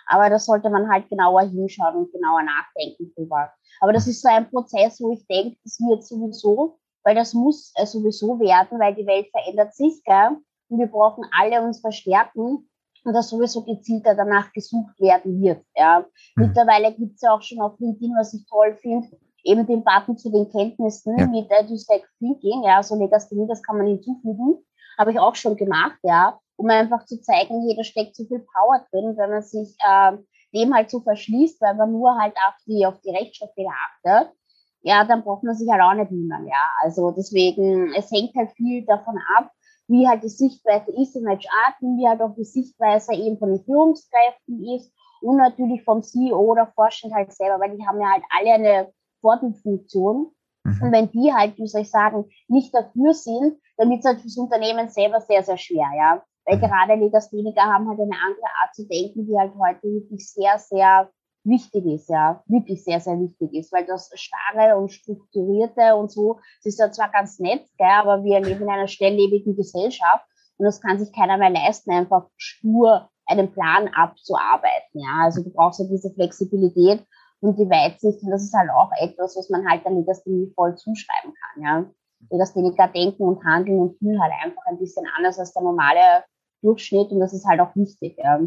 Aber 0.07 0.31
das 0.31 0.47
sollte 0.47 0.71
man 0.71 0.91
halt 0.91 1.09
genauer 1.09 1.43
hinschauen 1.43 1.97
und 1.97 2.13
genauer 2.13 2.43
nachdenken 2.43 3.13
drüber. 3.15 3.53
Aber 3.81 3.93
das 3.93 4.07
ist 4.07 4.23
so 4.23 4.29
ein 4.29 4.49
Prozess, 4.49 5.01
wo 5.01 5.13
ich 5.13 5.27
denke, 5.27 5.57
das 5.63 5.79
wird 5.81 6.05
sowieso, 6.05 6.79
weil 7.04 7.14
das 7.14 7.35
muss 7.35 7.73
äh, 7.76 7.87
sowieso 7.87 8.38
werden, 8.40 8.78
weil 8.78 8.95
die 8.95 9.07
Welt 9.07 9.28
verändert 9.30 9.75
sich, 9.75 10.02
gell? 10.04 10.37
Und 10.69 10.78
wir 10.78 10.87
brauchen 10.87 11.25
alle 11.37 11.62
unsere 11.62 11.92
Stärken 11.92 12.69
und 13.04 13.14
dass 13.14 13.30
sowieso 13.30 13.64
gezielter 13.64 14.14
danach 14.14 14.52
gesucht 14.52 15.00
werden 15.00 15.40
wird. 15.40 15.64
Ja. 15.75 16.07
Mhm. 16.37 16.47
Mittlerweile 16.47 16.92
gibt 16.92 17.16
es 17.16 17.23
ja 17.23 17.35
auch 17.35 17.42
schon 17.42 17.61
auf 17.61 17.78
LinkedIn, 17.78 18.14
was 18.19 18.35
ich 18.35 18.47
toll 18.47 18.76
finde, 18.76 19.09
eben 19.45 19.66
den 19.66 19.83
Button 19.83 20.16
zu 20.16 20.30
den 20.30 20.50
Kenntnissen 20.50 21.19
ja. 21.19 21.26
mit 21.26 21.50
äh, 21.50 21.66
Dyslexic 21.66 22.09
Thinking, 22.19 22.62
ja, 22.64 22.83
so 22.83 22.97
Legasthenie, 22.97 23.49
das 23.49 23.62
kann 23.62 23.78
man 23.78 23.87
hinzufügen. 23.87 24.64
Habe 24.99 25.12
ich 25.12 25.19
auch 25.19 25.35
schon 25.35 25.57
gemacht, 25.57 25.99
ja, 26.02 26.38
um 26.57 26.69
einfach 26.69 27.07
zu 27.07 27.21
zeigen, 27.23 27.62
hier, 27.62 27.76
da 27.76 27.85
steckt 27.85 28.16
so 28.16 28.25
viel 28.25 28.45
Power 28.54 28.85
drin, 28.90 29.16
wenn 29.16 29.30
man 29.30 29.42
sich 29.42 29.75
äh, 29.80 30.12
dem 30.54 30.75
halt 30.75 30.90
so 30.90 31.00
verschließt, 31.00 31.61
weil 31.61 31.75
man 31.75 31.92
nur 31.92 32.19
halt 32.19 32.35
auf 32.47 32.54
die, 32.66 32.85
auf 32.85 33.00
die 33.00 33.11
Rechtschreibfehler 33.11 33.71
achtet, 33.71 34.35
ja, 34.83 35.05
dann 35.05 35.23
braucht 35.23 35.43
man 35.43 35.55
sich 35.55 35.71
halt 35.71 35.83
auch 35.83 35.95
nicht 35.95 36.11
wundern, 36.11 36.47
ja. 36.47 36.71
Also 36.83 37.11
deswegen, 37.11 37.93
es 37.95 38.11
hängt 38.11 38.35
halt 38.35 38.51
viel 38.53 38.85
davon 38.85 39.19
ab, 39.37 39.51
wie 39.89 40.09
halt 40.09 40.23
die 40.23 40.29
Sichtweise 40.29 40.93
ist 40.93 41.17
im 41.17 41.27
HR, 41.27 41.75
wie 41.81 42.09
halt 42.09 42.23
auch 42.23 42.35
die 42.37 42.45
Sichtweise 42.45 43.13
eben 43.13 43.39
von 43.39 43.51
den 43.51 43.65
Führungskräften 43.65 44.65
ist 44.77 44.93
und 45.21 45.37
natürlich 45.37 45.83
vom 45.85 46.03
CEO 46.03 46.39
oder 46.39 46.67
Vorstand 46.75 47.13
halt 47.13 47.33
selber, 47.33 47.61
weil 47.61 47.77
die 47.77 47.87
haben 47.87 48.01
ja 48.01 48.09
halt 48.13 48.23
alle 48.39 48.53
eine 48.53 48.93
Vorbildfunktion. 49.21 50.31
Mhm. 50.65 50.83
Und 50.83 50.93
wenn 50.93 51.11
die 51.11 51.33
halt, 51.33 51.59
wie 51.59 51.67
soll 51.67 51.83
ich 51.83 51.91
sagen, 51.91 52.27
nicht 52.49 52.75
dafür 52.75 53.15
sind, 53.15 53.59
dann 53.77 53.91
wird 53.91 54.01
es 54.01 54.07
halt 54.07 54.21
fürs 54.21 54.39
Unternehmen 54.39 54.89
selber 54.89 55.21
sehr, 55.21 55.43
sehr 55.43 55.59
schwer, 55.59 55.89
ja. 55.97 56.23
Weil 56.47 56.57
mhm. 56.57 56.63
gerade 56.63 56.95
Legastheniker 56.95 57.63
haben 57.63 57.89
halt 57.89 58.01
eine 58.01 58.17
andere 58.17 58.49
Art 58.63 58.75
zu 58.75 58.87
denken, 58.87 59.27
die 59.27 59.37
halt 59.37 59.53
heute 59.59 59.83
wirklich 59.83 60.31
sehr, 60.33 60.59
sehr 60.59 61.11
wichtig 61.45 61.87
ist, 61.87 62.09
ja, 62.09 62.43
wirklich 62.47 62.85
sehr, 62.85 63.01
sehr 63.01 63.19
wichtig 63.19 63.55
ist, 63.55 63.73
weil 63.73 63.87
das 63.87 64.11
starre 64.15 64.77
und 64.77 64.91
strukturierte 64.91 65.97
und 65.97 66.11
so, 66.11 66.39
das 66.63 66.75
ist 66.75 66.79
ja 66.79 66.91
zwar 66.91 67.11
ganz 67.11 67.39
nett, 67.39 67.67
gell, 67.79 67.89
aber 67.89 68.23
wir 68.25 68.41
leben 68.41 68.63
in 68.63 68.69
einer 68.69 68.89
schnelllebigen 68.89 69.57
Gesellschaft 69.57 70.27
und 70.59 70.67
das 70.67 70.81
kann 70.81 70.99
sich 70.99 71.13
keiner 71.13 71.39
mehr 71.39 71.51
leisten, 71.51 71.91
einfach 71.91 72.29
stur 72.37 73.09
einen 73.27 73.53
Plan 73.53 73.89
abzuarbeiten, 73.95 75.01
ja, 75.01 75.25
also 75.25 75.43
du 75.43 75.51
brauchst 75.51 75.81
ja 75.81 75.87
diese 75.87 76.13
Flexibilität 76.13 77.05
und 77.41 77.59
die 77.59 77.71
Weitsicht 77.71 78.23
und 78.23 78.31
das 78.31 78.43
ist 78.43 78.55
halt 78.55 78.71
auch 78.71 78.91
etwas, 79.01 79.37
was 79.37 79.49
man 79.51 79.69
halt 79.69 79.85
der 79.85 79.93
Legasthenie 79.93 80.53
voll 80.55 80.77
zuschreiben 80.77 81.33
kann, 81.35 81.63
ja. 81.63 81.91
Legastheniker 82.31 82.89
denken 82.89 83.23
und 83.23 83.43
handeln 83.45 83.81
und 83.81 83.99
fühlen 83.99 84.21
halt 84.23 84.35
einfach 84.45 84.63
ein 84.67 84.79
bisschen 84.79 85.07
anders 85.17 85.39
als 85.39 85.55
der 85.55 85.63
normale 85.63 86.25
Durchschnitt 86.63 87.11
und 87.11 87.21
das 87.21 87.33
ist 87.33 87.47
halt 87.47 87.61
auch 87.61 87.75
wichtig, 87.75 88.19
ja. 88.19 88.41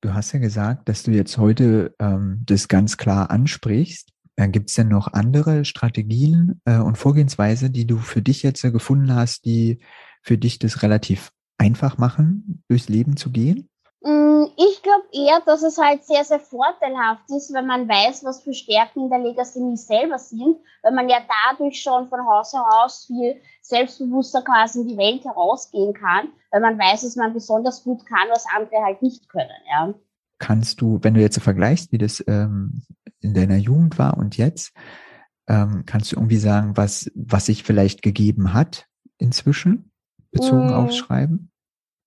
Du 0.00 0.14
hast 0.14 0.32
ja 0.32 0.38
gesagt, 0.38 0.88
dass 0.88 1.02
du 1.02 1.10
jetzt 1.10 1.38
heute 1.38 1.94
ähm, 1.98 2.42
das 2.44 2.68
ganz 2.68 2.96
klar 2.96 3.30
ansprichst. 3.30 4.10
Äh, 4.36 4.48
Gibt 4.48 4.68
es 4.68 4.76
denn 4.76 4.88
noch 4.88 5.12
andere 5.12 5.64
Strategien 5.64 6.60
äh, 6.64 6.78
und 6.78 6.98
Vorgehensweise, 6.98 7.70
die 7.70 7.86
du 7.86 7.98
für 7.98 8.22
dich 8.22 8.42
jetzt 8.42 8.62
äh, 8.64 8.70
gefunden 8.70 9.14
hast, 9.14 9.44
die 9.44 9.80
für 10.22 10.38
dich 10.38 10.58
das 10.58 10.82
relativ 10.82 11.32
einfach 11.58 11.98
machen, 11.98 12.62
durchs 12.68 12.88
Leben 12.88 13.16
zu 13.16 13.30
gehen? 13.30 13.68
Ich 14.58 14.82
glaube 14.82 15.04
eher, 15.12 15.40
dass 15.44 15.62
es 15.62 15.76
halt 15.76 16.04
sehr, 16.04 16.24
sehr 16.24 16.40
vorteilhaft 16.40 17.24
ist, 17.30 17.52
wenn 17.52 17.66
man 17.66 17.86
weiß, 17.86 18.24
was 18.24 18.42
für 18.42 18.54
Stärken 18.54 19.04
in 19.04 19.10
der 19.10 19.18
Legasthenie 19.18 19.76
selber 19.76 20.18
sind, 20.18 20.56
weil 20.82 20.92
man 20.92 21.10
ja 21.10 21.18
dadurch 21.48 21.82
schon 21.82 22.08
von 22.08 22.20
Haus 22.26 22.54
aus 22.54 23.04
viel 23.04 23.36
selbstbewusster 23.60 24.40
quasi 24.42 24.80
in 24.80 24.88
die 24.88 24.96
Welt 24.96 25.24
herausgehen 25.24 25.92
kann, 25.92 26.28
weil 26.50 26.62
man 26.62 26.78
weiß, 26.78 27.02
dass 27.02 27.16
man 27.16 27.34
besonders 27.34 27.84
gut 27.84 28.06
kann, 28.06 28.28
was 28.30 28.46
andere 28.54 28.82
halt 28.82 29.02
nicht 29.02 29.28
können. 29.28 29.50
Ja. 29.70 29.92
Kannst 30.38 30.80
du, 30.80 31.00
wenn 31.02 31.12
du 31.12 31.20
jetzt 31.20 31.34
so 31.34 31.42
vergleichst, 31.42 31.92
wie 31.92 31.98
das 31.98 32.24
ähm, 32.26 32.82
in 33.20 33.34
deiner 33.34 33.56
Jugend 33.56 33.98
war 33.98 34.16
und 34.16 34.38
jetzt, 34.38 34.72
ähm, 35.48 35.84
kannst 35.84 36.12
du 36.12 36.16
irgendwie 36.16 36.38
sagen, 36.38 36.78
was, 36.78 37.10
was 37.14 37.46
sich 37.46 37.62
vielleicht 37.62 38.00
gegeben 38.00 38.54
hat 38.54 38.86
inzwischen, 39.18 39.92
bezogen 40.30 40.70
mm. 40.70 40.74
aufs 40.74 40.96
Schreiben? 40.96 41.50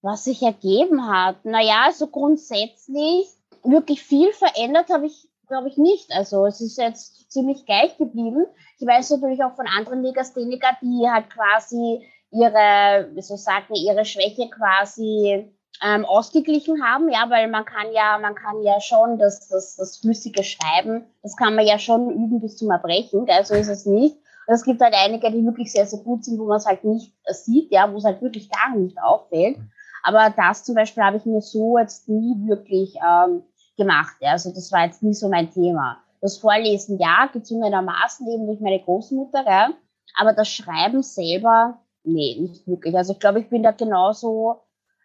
Was 0.02 0.24
sich 0.24 0.42
ergeben 0.42 1.08
hat? 1.08 1.44
Naja, 1.46 1.84
also 1.86 2.08
grundsätzlich 2.08 3.28
wirklich 3.64 4.02
viel 4.02 4.32
verändert 4.32 4.90
habe 4.90 5.08
ich, 5.08 5.28
glaube 5.48 5.68
ich, 5.68 5.78
nicht. 5.78 6.12
Also 6.12 6.46
es 6.46 6.62
ist 6.62 6.78
jetzt 6.78 7.30
ziemlich 7.32 7.66
gleich 7.66 7.98
geblieben. 7.98 8.46
Ich 8.80 8.88
weiß 8.88 9.10
natürlich 9.12 9.44
auch 9.44 9.56
von 9.56 9.68
anderen 9.68 10.04
Legastheniker, 10.04 10.78
die 10.82 11.10
halt 11.10 11.30
quasi 11.30 12.06
ihre, 12.32 13.10
wie 13.14 13.22
soll 13.22 13.36
ich 13.36 13.44
sagen, 13.44 13.74
ihre 13.76 14.06
Schwäche 14.06 14.50
quasi 14.50 15.52
ähm, 15.84 16.06
ausgeglichen 16.06 16.84
haben, 16.84 17.10
ja, 17.10 17.30
weil 17.30 17.48
man 17.48 17.66
kann 17.66 17.92
ja, 17.94 18.18
man 18.18 18.36
kann 18.36 18.62
ja 18.64 18.80
schon 18.82 19.18
das, 19.18 19.48
das, 19.48 19.76
das 19.76 19.98
flüssige 19.98 20.44
Schreiben, 20.44 21.06
das 21.24 21.36
kann 21.38 21.56
man 21.56 21.66
ja 21.66 21.80
schon 21.80 22.10
üben 22.10 22.42
bis 22.42 22.58
zum 22.58 22.70
Erbrechen, 22.70 23.26
gell, 23.26 23.46
so 23.46 23.54
ist 23.54 23.70
es 23.70 23.86
nicht. 23.86 24.18
Und 24.48 24.56
es 24.56 24.64
gibt 24.64 24.82
halt 24.82 24.94
einige, 24.96 25.32
die 25.32 25.46
wirklich 25.46 25.72
sehr, 25.72 25.86
sehr 25.86 26.00
gut 26.00 26.26
sind, 26.26 26.40
wo 26.40 26.46
man 26.46 26.58
es 26.58 26.66
halt 26.66 26.84
nicht 26.84 27.14
sieht, 27.28 27.72
ja, 27.72 27.92
wo 27.92 27.98
es 27.98 28.04
halt 28.04 28.22
wirklich 28.22 28.50
gar 28.50 28.76
nicht 28.76 28.98
auffällt. 29.02 29.58
Aber 30.04 30.34
das 30.36 30.64
zum 30.64 30.76
Beispiel 30.76 31.04
habe 31.04 31.18
ich 31.18 31.26
mir 31.26 31.42
so 31.42 31.78
jetzt 31.78 32.08
nie 32.08 32.48
wirklich 32.48 32.96
ähm, 32.96 33.44
gemacht. 33.78 34.16
Also 34.22 34.52
das 34.54 34.72
war 34.72 34.86
jetzt 34.86 35.02
nie 35.04 35.14
so 35.14 35.30
mein 35.30 35.52
Thema. 35.52 35.98
Das 36.22 36.38
Vorlesen, 36.38 37.00
ja, 37.00 37.30
gezwungenermaßen 37.32 38.28
eben 38.28 38.46
durch 38.46 38.60
meine 38.60 38.80
Großmutter, 38.80 39.46
ja. 39.46 39.70
aber 40.16 40.34
das 40.34 40.50
Schreiben 40.50 41.02
selber, 41.02 41.80
nee, 42.04 42.38
nicht 42.40 42.68
wirklich. 42.68 42.94
Also 42.96 43.14
ich 43.14 43.20
glaube, 43.20 43.40
ich 43.40 43.50
bin 43.50 43.64
da 43.64 43.72
genauso 43.72 44.62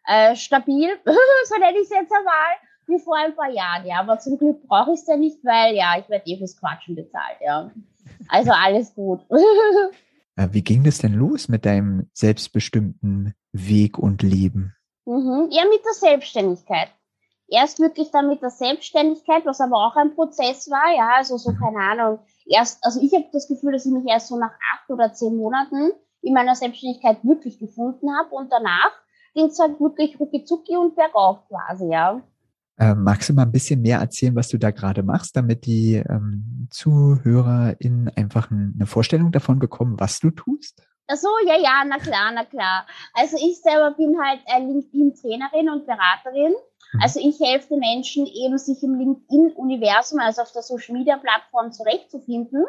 äh, 0.07 0.35
stabil, 0.35 0.89
so 1.05 1.59
nenne 1.59 1.79
ich 1.79 1.85
es 1.85 1.91
jetzt 1.91 2.13
einmal, 2.13 2.57
wie 2.87 2.99
vor 2.99 3.17
ein 3.17 3.35
paar 3.35 3.51
Jahren. 3.51 3.87
Ja, 3.87 4.01
aber 4.01 4.19
zum 4.19 4.39
Glück 4.39 4.67
brauche 4.67 4.93
ich 4.93 5.01
es 5.01 5.07
ja 5.07 5.17
nicht, 5.17 5.39
weil 5.45 5.77
ja, 5.77 5.95
ich 5.99 6.09
werde 6.09 6.27
eh 6.27 6.37
fürs 6.37 6.57
Quatschen 6.57 6.97
bezahlt. 6.97 7.39
Ja, 7.41 7.71
also 8.29 8.51
alles 8.53 8.95
gut. 8.95 9.21
Äh, 10.37 10.49
wie 10.51 10.63
ging 10.63 10.83
das 10.83 10.99
denn 10.99 11.15
los 11.15 11.49
mit 11.49 11.65
deinem 11.65 12.11
selbstbestimmten 12.13 13.35
Weg 13.53 14.01
und 14.01 14.21
Leben? 14.25 14.75
Mhm. 15.07 15.49
Ja, 15.51 15.65
mit 15.65 15.85
der 15.85 15.93
Selbstständigkeit. 15.93 16.89
Erst 17.49 17.79
wirklich 17.79 18.11
dann 18.11 18.29
mit 18.29 18.41
der 18.41 18.51
Selbstständigkeit, 18.51 19.45
was 19.45 19.61
aber 19.61 19.77
auch 19.77 19.97
ein 19.97 20.15
Prozess 20.15 20.71
war, 20.71 20.97
ja, 20.97 21.17
also 21.17 21.37
so, 21.37 21.53
keine 21.53 21.79
Ahnung. 21.79 22.19
Erst, 22.47 22.83
also 22.83 23.01
ich 23.01 23.13
habe 23.15 23.27
das 23.33 23.49
Gefühl, 23.49 23.73
dass 23.73 23.85
ich 23.85 23.93
mich 23.93 24.07
erst 24.09 24.29
so 24.29 24.39
nach 24.39 24.55
acht 24.73 24.89
oder 24.89 25.13
zehn 25.13 25.37
Monaten 25.37 25.93
in 26.23 26.33
meiner 26.33 26.55
Selbstständigkeit 26.55 27.23
wirklich 27.23 27.59
gefunden 27.59 28.09
habe 28.17 28.35
und 28.35 28.51
danach 28.51 28.93
ging 29.35 29.47
es 29.47 29.59
halt 29.59 29.79
wirklich 29.79 30.19
rucki 30.19 30.45
zucki 30.45 30.77
und 30.77 30.97
bergauf 30.97 31.47
quasi, 31.49 31.91
ja. 31.91 32.23
Ähm, 32.79 33.05
magst 33.05 33.29
du 33.29 33.35
mal 33.35 33.43
ein 33.43 33.53
bisschen 33.53 33.83
mehr 33.83 33.99
erzählen, 33.99 34.35
was 34.35 34.49
du 34.49 34.59
da 34.59 34.71
gerade 34.71 35.03
machst, 35.03 35.37
damit 35.37 35.67
die 35.67 35.95
ähm, 35.95 36.67
ZuhörerInnen 36.71 38.09
einfach 38.17 38.51
eine 38.51 38.87
Vorstellung 38.87 39.31
davon 39.31 39.59
bekommen, 39.59 40.01
was 40.01 40.19
du 40.19 40.31
tust? 40.31 40.83
Ach 41.07 41.17
so, 41.17 41.29
ja, 41.47 41.57
ja, 41.57 41.85
na 41.87 41.99
klar, 41.99 42.33
na 42.33 42.45
klar. 42.45 42.87
Also 43.13 43.37
ich 43.37 43.61
selber 43.61 43.91
bin 43.93 44.19
halt 44.21 44.41
äh, 44.47 44.61
LinkedIn-Trainerin 44.61 45.69
und 45.69 45.87
Beraterin. 45.87 46.53
Mhm. 46.93 47.01
Also 47.03 47.21
ich 47.21 47.39
helfe 47.41 47.69
den 47.69 47.81
Menschen 47.81 48.27
eben, 48.27 48.57
sich 48.59 48.83
im 48.83 48.99
LinkedIn-Universum, 48.99 50.19
also 50.21 50.43
auf 50.43 50.53
der 50.53 50.63
Social-Media-Plattform 50.63 51.73
zurechtzufinden. 51.73 52.65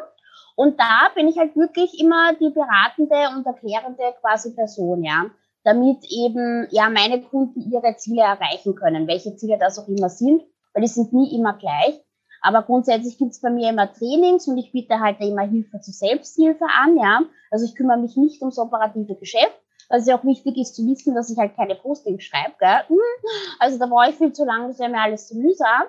Und 0.54 0.78
da 0.78 1.10
bin 1.14 1.28
ich 1.28 1.38
halt 1.38 1.56
wirklich 1.56 1.98
immer 2.00 2.34
die 2.34 2.50
beratende 2.50 3.30
und 3.34 3.46
erklärende 3.46 4.14
quasi 4.20 4.54
Person, 4.54 5.04
ja 5.04 5.26
damit 5.66 6.04
eben 6.08 6.68
ja 6.70 6.88
meine 6.88 7.20
Kunden 7.20 7.60
ihre 7.72 7.96
Ziele 7.96 8.22
erreichen 8.22 8.76
können, 8.76 9.08
welche 9.08 9.34
Ziele 9.34 9.58
das 9.58 9.80
auch 9.80 9.88
immer 9.88 10.08
sind, 10.08 10.42
weil 10.72 10.82
die 10.82 10.88
sind 10.88 11.12
nie 11.12 11.34
immer 11.34 11.54
gleich. 11.54 12.00
Aber 12.46 12.62
grundsätzlich 12.62 13.18
gibt's 13.18 13.40
bei 13.40 13.50
mir 13.50 13.70
immer 13.70 13.92
Trainings 13.92 14.46
und 14.46 14.56
ich 14.56 14.70
biete 14.70 15.00
halt 15.00 15.18
immer 15.18 15.42
Hilfe 15.42 15.80
zur 15.80 15.92
Selbsthilfe 15.92 16.64
an, 16.64 16.96
ja. 16.96 17.22
Also 17.50 17.64
ich 17.64 17.74
kümmere 17.74 17.98
mich 17.98 18.16
nicht 18.16 18.40
ums 18.40 18.56
operative 18.56 19.16
Geschäft, 19.16 19.60
was 19.88 20.06
ja 20.06 20.16
auch 20.16 20.24
wichtig 20.24 20.56
ist 20.56 20.76
zu 20.76 20.86
wissen, 20.86 21.16
dass 21.16 21.28
ich 21.28 21.36
halt 21.38 21.56
keine 21.56 21.74
Postings 21.74 22.22
schreibe. 22.22 22.54
Hm. 22.86 22.98
Also 23.58 23.80
da 23.80 23.86
brauche 23.86 24.10
ich 24.10 24.14
viel 24.14 24.32
zu 24.32 24.44
lange, 24.44 24.68
das 24.68 24.78
wäre 24.78 24.90
mir 24.90 25.00
alles 25.00 25.26
zu 25.26 25.36
mühsam. 25.36 25.86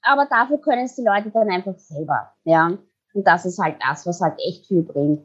Aber 0.00 0.26
dafür 0.30 0.56
können 0.56 0.86
es 0.86 0.96
die 0.96 1.04
Leute 1.04 1.30
dann 1.30 1.50
einfach 1.50 1.78
selber, 1.78 2.32
ja. 2.44 2.78
Und 3.12 3.26
das 3.26 3.44
ist 3.44 3.58
halt 3.58 3.76
das, 3.86 4.06
was 4.06 4.22
halt 4.22 4.38
echt 4.38 4.66
viel 4.66 4.84
bringt. 4.84 5.20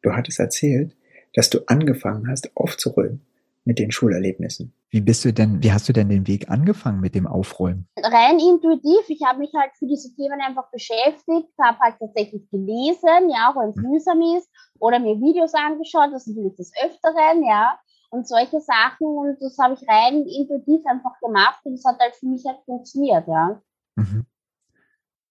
Du 0.00 0.12
hattest 0.14 0.40
erzählt, 0.40 0.96
dass 1.34 1.50
du 1.50 1.58
angefangen 1.66 2.26
hast 2.30 2.56
aufzuräumen. 2.56 3.20
Mit 3.64 3.78
den 3.78 3.90
Schulerlebnissen. 3.90 4.74
Wie 4.90 5.00
bist 5.00 5.24
du 5.24 5.32
denn, 5.32 5.62
wie 5.62 5.72
hast 5.72 5.88
du 5.88 5.92
denn 5.92 6.08
den 6.08 6.26
Weg 6.26 6.50
angefangen 6.50 7.00
mit 7.00 7.14
dem 7.14 7.26
Aufräumen? 7.26 7.88
Rein 7.96 8.38
intuitiv. 8.38 9.08
Ich 9.08 9.22
habe 9.24 9.38
mich 9.38 9.50
halt 9.56 9.70
für 9.78 9.86
diese 9.86 10.14
Themen 10.14 10.40
einfach 10.40 10.70
beschäftigt, 10.70 11.48
habe 11.62 11.78
halt 11.78 11.96
tatsächlich 11.98 12.48
gelesen, 12.50 13.30
ja, 13.30 13.50
auch 13.50 13.56
wenn 13.60 13.70
es 13.70 13.76
mhm. 13.76 13.90
mühsam 13.90 14.20
ist, 14.36 14.48
oder 14.78 14.98
mir 14.98 15.16
Videos 15.20 15.54
angeschaut, 15.54 16.10
das 16.12 16.26
ist 16.26 16.36
natürlich 16.36 16.56
des 16.56 16.72
Öfteren, 16.84 17.44
ja, 17.44 17.78
und 18.10 18.28
solche 18.28 18.60
Sachen. 18.60 19.06
Und 19.06 19.36
das 19.40 19.56
habe 19.58 19.74
ich 19.74 19.88
rein 19.88 20.26
intuitiv 20.26 20.84
einfach 20.86 21.18
gemacht 21.20 21.60
und 21.64 21.74
es 21.74 21.84
hat 21.84 21.98
halt 22.00 22.14
für 22.16 22.26
mich 22.26 22.44
halt 22.46 22.58
funktioniert, 22.64 23.26
ja. 23.28 23.62
Mhm. 23.96 24.26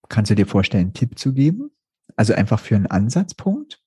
Kannst 0.10 0.32
du 0.32 0.36
dir 0.36 0.48
vorstellen, 0.48 0.86
einen 0.86 0.94
Tipp 0.94 1.18
zu 1.18 1.34
geben? 1.34 1.72
Also 2.16 2.34
einfach 2.34 2.60
für 2.60 2.76
einen 2.76 2.88
Ansatzpunkt? 2.88 3.82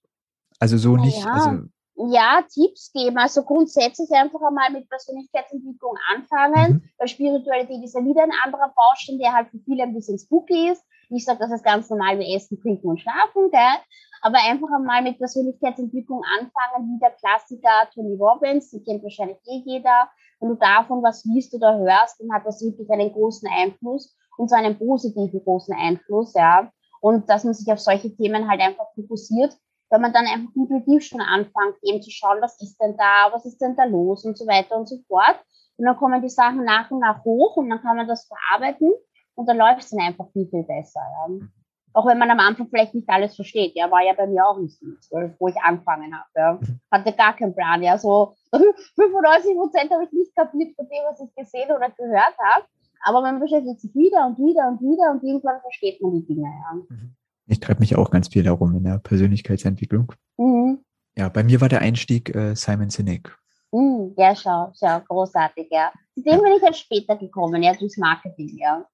Also 0.59 0.79
so 0.79 0.97
nicht, 0.97 1.23
ja. 1.23 1.33
also 1.33 1.69
ja, 1.97 2.43
Tipps 2.53 2.93
geben. 2.93 3.17
Also 3.19 3.43
grundsätzlich 3.43 4.11
einfach 4.11 4.41
einmal 4.43 4.71
mit 4.71 4.89
Persönlichkeitsentwicklung 4.89 5.97
anfangen, 6.13 6.73
mhm. 6.73 6.91
weil 6.99 7.09
Spiritualität 7.09 7.83
ist 7.85 7.95
ja 7.95 8.05
wieder 8.05 8.23
ein 8.23 8.33
anderer 8.45 8.73
Baustein, 8.75 9.19
der 9.19 9.33
halt 9.33 9.49
für 9.51 9.59
viele 9.65 9.85
ein 9.85 9.95
bisschen 9.95 10.19
spooky 10.19 10.71
ist. 10.71 10.85
Ich 11.11 11.25
sage, 11.25 11.39
das 11.39 11.53
ist 11.53 11.65
ganz 11.65 11.91
normal 11.91 12.19
wie 12.19 12.35
Essen, 12.35 12.61
Trinken 12.61 12.89
und 12.89 13.01
Schlafen, 13.01 13.51
gell? 13.51 13.79
Aber 14.23 14.39
einfach 14.39 14.69
einmal 14.75 15.03
mit 15.03 15.19
Persönlichkeitsentwicklung 15.19 16.23
anfangen, 16.39 16.89
wie 16.89 16.99
der 16.99 17.11
Klassiker 17.11 17.89
Tony 17.93 18.17
Robbins, 18.17 18.71
den 18.71 18.83
kennt 18.83 19.03
wahrscheinlich 19.03 19.37
eh 19.47 19.63
jeder. 19.67 20.09
Wenn 20.41 20.49
du 20.49 20.55
davon 20.57 21.03
was 21.03 21.25
liest 21.25 21.55
oder 21.55 21.79
hörst, 21.79 22.21
dann 22.21 22.33
hat 22.33 22.47
das 22.47 22.63
wirklich 22.63 22.91
einen 22.91 23.13
großen 23.13 23.49
Einfluss 23.55 24.17
und 24.39 24.49
zwar 24.49 24.59
einen 24.59 24.79
positiven 24.79 25.45
großen 25.45 25.75
Einfluss, 25.77 26.33
ja. 26.35 26.73
Und 27.01 27.29
dass 27.29 27.45
man 27.45 27.53
sich 27.53 27.71
auf 27.71 27.79
solche 27.79 28.17
Themen 28.17 28.49
halt 28.49 28.61
einfach 28.63 28.87
fokussiert 28.95 29.57
wenn 29.91 30.01
man 30.01 30.13
dann 30.13 30.27
einfach 30.27 30.55
intuitiv 30.55 31.05
schon 31.05 31.21
anfängt, 31.21 31.77
eben 31.83 32.03
zu 32.03 32.11
schauen, 32.11 32.41
was 32.41 32.61
ist 32.61 32.79
denn 32.81 32.97
da, 32.97 33.31
was 33.33 33.45
ist 33.45 33.61
denn 33.61 33.77
da 33.77 33.85
los 33.85 34.25
und 34.25 34.37
so 34.37 34.47
weiter 34.47 34.77
und 34.77 34.89
so 34.89 34.99
fort. 35.09 35.39
Und 35.77 35.87
dann 35.87 35.97
kommen 35.97 36.23
die 36.23 36.29
Sachen 36.29 36.65
nach 36.65 36.91
und 36.91 37.01
nach 37.01 37.25
hoch 37.25 37.57
und 37.57 37.69
dann 37.69 37.83
kann 37.83 37.97
man 37.97 38.09
das 38.09 38.27
verarbeiten 38.27 38.93
und 39.35 39.49
dann 39.49 39.59
läuft 39.59 39.81
es 39.81 39.91
dann 39.91 40.01
einfach 40.01 40.29
viel, 40.33 40.47
viel 40.49 40.63
besser. 40.63 41.01
Ja. 41.01 41.47
Auch 41.93 42.07
wenn 42.07 42.19
man 42.19 42.31
am 42.31 42.41
Anfang 42.41 42.69
vielleicht 42.69 42.95
nicht 42.95 43.09
alles 43.09 43.37
versteht. 43.37 43.77
Ja, 43.77 43.89
war 43.89 44.03
ja 44.03 44.15
bei 44.15 44.27
mir 44.27 44.45
auch 44.45 44.59
nicht 44.59 44.77
so, 45.01 45.17
wo 45.39 45.49
ich 45.49 45.57
angefangen 45.57 46.13
habe. 46.13 46.29
Ja. 46.35 46.61
Hatte 46.91 47.13
gar 47.13 47.37
keinen 47.37 47.55
Plan. 47.55 47.83
Ja, 47.83 47.99
so 47.99 48.35
95 48.51 49.57
Prozent 49.57 49.91
habe 49.93 50.05
ich 50.05 50.13
nicht 50.13 50.35
kapiert 50.35 50.75
von 50.75 50.89
dem, 50.89 51.05
was 51.09 51.21
ich 51.21 51.35
gesehen 51.37 51.71
oder 51.71 51.91
gehört 51.91 52.37
habe. 52.39 52.67
Aber 53.07 53.21
man 53.21 53.39
beschäftigt 53.39 53.81
sich 53.81 53.95
wieder 53.95 54.27
und 54.27 54.39
wieder 54.39 54.67
und 54.69 54.81
wieder 54.81 55.11
und 55.11 55.23
irgendwann 55.23 55.61
versteht 55.61 56.01
man 56.01 56.13
die 56.13 56.27
Dinge. 56.27 56.49
Ja. 56.49 56.75
Mhm. 56.75 57.15
Ich 57.47 57.61
treibe 57.61 57.81
mich 57.81 57.97
auch 57.97 58.11
ganz 58.11 58.29
viel 58.29 58.43
darum 58.43 58.75
in 58.75 58.85
der 58.85 58.99
Persönlichkeitsentwicklung. 58.99 60.13
Mhm. 60.39 60.85
Ja, 61.17 61.29
bei 61.29 61.45
mir 61.45 61.61
war 61.61 61.69
der 61.69 61.81
Einstieg 61.81 62.35
äh, 62.35 62.55
Simon 62.55 62.91
Sinek. 62.91 63.37
Mhm, 63.71 64.15
ja, 64.17 64.35
schau, 64.35 64.73
schau, 64.79 65.01
großartig, 65.01 65.69
ja. 65.71 65.93
Zu 66.15 66.23
dem 66.23 66.35
ja. 66.35 66.41
bin 66.41 66.53
ich 66.57 66.63
erst 66.63 66.81
später 66.81 67.17
gekommen, 67.17 67.63
ja, 67.63 67.75
durchs 67.75 67.97
Marketing, 67.97 68.57
ja. 68.57 68.87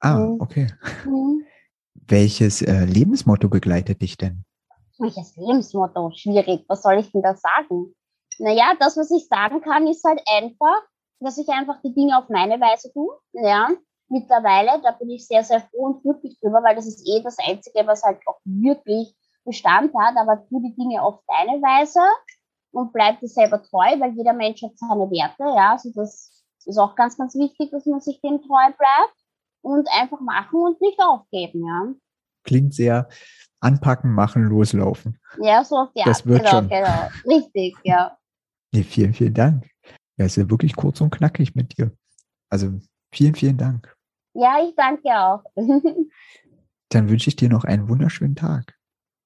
Ah, 0.00 0.18
mhm. 0.18 0.40
okay. 0.40 0.68
Mhm. 1.04 1.44
Welches 1.94 2.62
äh, 2.62 2.84
Lebensmotto 2.84 3.48
begleitet 3.48 4.02
dich 4.02 4.16
denn? 4.16 4.44
Welches 4.98 5.36
Lebensmotto? 5.36 6.12
Schwierig. 6.14 6.64
Was 6.68 6.82
soll 6.82 6.98
ich 6.98 7.10
denn 7.10 7.22
da 7.22 7.34
sagen? 7.34 7.94
Naja, 8.38 8.74
das, 8.78 8.96
was 8.96 9.10
ich 9.10 9.26
sagen 9.26 9.60
kann, 9.62 9.86
ist 9.86 10.04
halt 10.04 10.20
einfach, 10.30 10.82
dass 11.20 11.38
ich 11.38 11.48
einfach 11.48 11.80
die 11.82 11.94
Dinge 11.94 12.18
auf 12.18 12.28
meine 12.28 12.60
Weise 12.60 12.92
tue, 12.92 13.18
ja 13.32 13.68
mittlerweile. 14.08 14.80
Da 14.82 14.92
bin 14.92 15.10
ich 15.10 15.26
sehr, 15.26 15.44
sehr 15.44 15.60
froh 15.60 15.86
und 15.86 16.02
glücklich 16.02 16.38
drüber, 16.40 16.62
weil 16.62 16.76
das 16.76 16.86
ist 16.86 17.06
eh 17.08 17.22
das 17.22 17.36
Einzige, 17.38 17.86
was 17.86 18.02
halt 18.02 18.18
auch 18.26 18.38
wirklich 18.44 19.14
Bestand 19.44 19.92
hat. 19.94 20.16
Aber 20.16 20.44
tu 20.48 20.60
die 20.60 20.74
Dinge 20.74 21.02
auf 21.02 21.20
deine 21.26 21.60
Weise 21.62 22.00
und 22.72 22.92
bleib 22.92 23.20
dir 23.20 23.28
selber 23.28 23.62
treu, 23.62 23.98
weil 23.98 24.12
jeder 24.14 24.32
Mensch 24.32 24.62
hat 24.62 24.76
seine 24.76 25.10
Werte. 25.10 25.44
Ja, 25.56 25.72
also 25.72 25.90
das 25.94 26.44
ist 26.64 26.78
auch 26.78 26.94
ganz, 26.94 27.16
ganz 27.16 27.34
wichtig, 27.34 27.70
dass 27.70 27.86
man 27.86 28.00
sich 28.00 28.20
dem 28.20 28.40
treu 28.40 28.72
bleibt 28.76 29.16
und 29.62 29.88
einfach 29.92 30.20
machen 30.20 30.60
und 30.60 30.80
nicht 30.80 30.98
aufgeben. 31.00 31.66
Ja. 31.66 31.94
Klingt 32.44 32.74
sehr 32.74 33.08
anpacken, 33.60 34.12
machen, 34.12 34.44
loslaufen. 34.44 35.18
Ja, 35.40 35.64
so 35.64 35.76
auf 35.76 35.88
die 35.96 36.02
Das 36.04 36.18
Art. 36.18 36.26
wird 36.26 36.38
genau, 36.40 36.50
schon. 36.50 36.68
Genau. 36.68 37.08
Richtig, 37.26 37.76
ja. 37.82 38.16
Nee, 38.72 38.82
vielen, 38.82 39.14
vielen 39.14 39.34
Dank. 39.34 39.68
Ja, 40.16 40.26
ist 40.26 40.36
ja 40.36 40.48
wirklich 40.48 40.76
kurz 40.76 41.00
und 41.00 41.10
knackig 41.10 41.54
mit 41.54 41.76
dir. 41.76 41.90
Also 42.50 42.72
vielen, 43.12 43.34
vielen 43.34 43.56
Dank. 43.56 43.95
Ja, 44.38 44.62
ich 44.66 44.74
danke 44.76 45.08
auch. 45.08 45.42
Dann 46.90 47.08
wünsche 47.08 47.30
ich 47.30 47.36
dir 47.36 47.48
noch 47.48 47.64
einen 47.64 47.88
wunderschönen 47.88 48.36
Tag. 48.36 48.76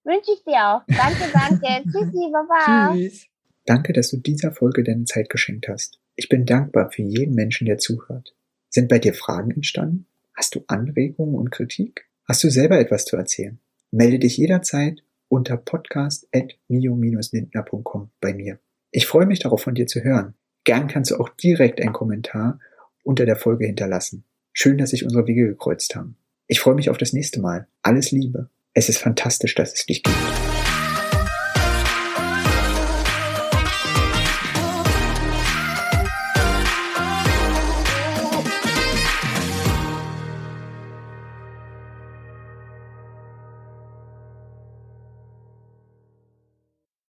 Wünsche 0.04 0.30
ich 0.32 0.44
dir 0.44 0.64
auch. 0.66 0.82
Danke, 0.86 1.24
danke. 1.32 1.82
Tschüssi, 1.90 2.30
Baba. 2.32 2.94
Tschüss. 2.94 3.26
Danke, 3.66 3.92
dass 3.92 4.10
du 4.10 4.18
dieser 4.18 4.52
Folge 4.52 4.82
deine 4.82 5.04
Zeit 5.04 5.28
geschenkt 5.28 5.68
hast. 5.68 6.00
Ich 6.16 6.28
bin 6.28 6.46
dankbar 6.46 6.90
für 6.90 7.02
jeden 7.02 7.34
Menschen, 7.34 7.66
der 7.66 7.78
zuhört. 7.78 8.34
Sind 8.68 8.88
bei 8.88 8.98
dir 8.98 9.14
Fragen 9.14 9.50
entstanden? 9.50 10.06
Hast 10.34 10.54
du 10.54 10.64
Anregungen 10.68 11.34
und 11.34 11.50
Kritik? 11.50 12.08
Hast 12.24 12.42
du 12.44 12.50
selber 12.50 12.78
etwas 12.78 13.04
zu 13.04 13.16
erzählen? 13.16 13.58
Melde 13.90 14.20
dich 14.20 14.36
jederzeit 14.36 15.02
unter 15.28 15.56
podcast.mio-lindner.com 15.56 18.10
bei 18.20 18.32
mir. 18.32 18.60
Ich 18.90 19.06
freue 19.06 19.26
mich 19.26 19.40
darauf, 19.40 19.62
von 19.62 19.74
dir 19.74 19.86
zu 19.86 20.02
hören. 20.02 20.34
Gern 20.64 20.86
kannst 20.86 21.10
du 21.10 21.16
auch 21.16 21.28
direkt 21.30 21.80
einen 21.80 21.92
Kommentar 21.92 22.60
unter 23.02 23.26
der 23.26 23.36
Folge 23.36 23.66
hinterlassen. 23.66 24.24
Schön, 24.62 24.76
dass 24.76 24.90
sich 24.90 25.04
unsere 25.04 25.26
Wege 25.26 25.46
gekreuzt 25.46 25.96
haben. 25.96 26.16
Ich 26.46 26.60
freue 26.60 26.74
mich 26.74 26.90
auf 26.90 26.98
das 26.98 27.14
nächste 27.14 27.40
Mal. 27.40 27.66
Alles 27.80 28.10
Liebe. 28.10 28.50
Es 28.74 28.90
ist 28.90 28.98
fantastisch, 28.98 29.54
dass 29.54 29.72
es 29.72 29.86
dich 29.86 30.02
gibt. 30.02 30.14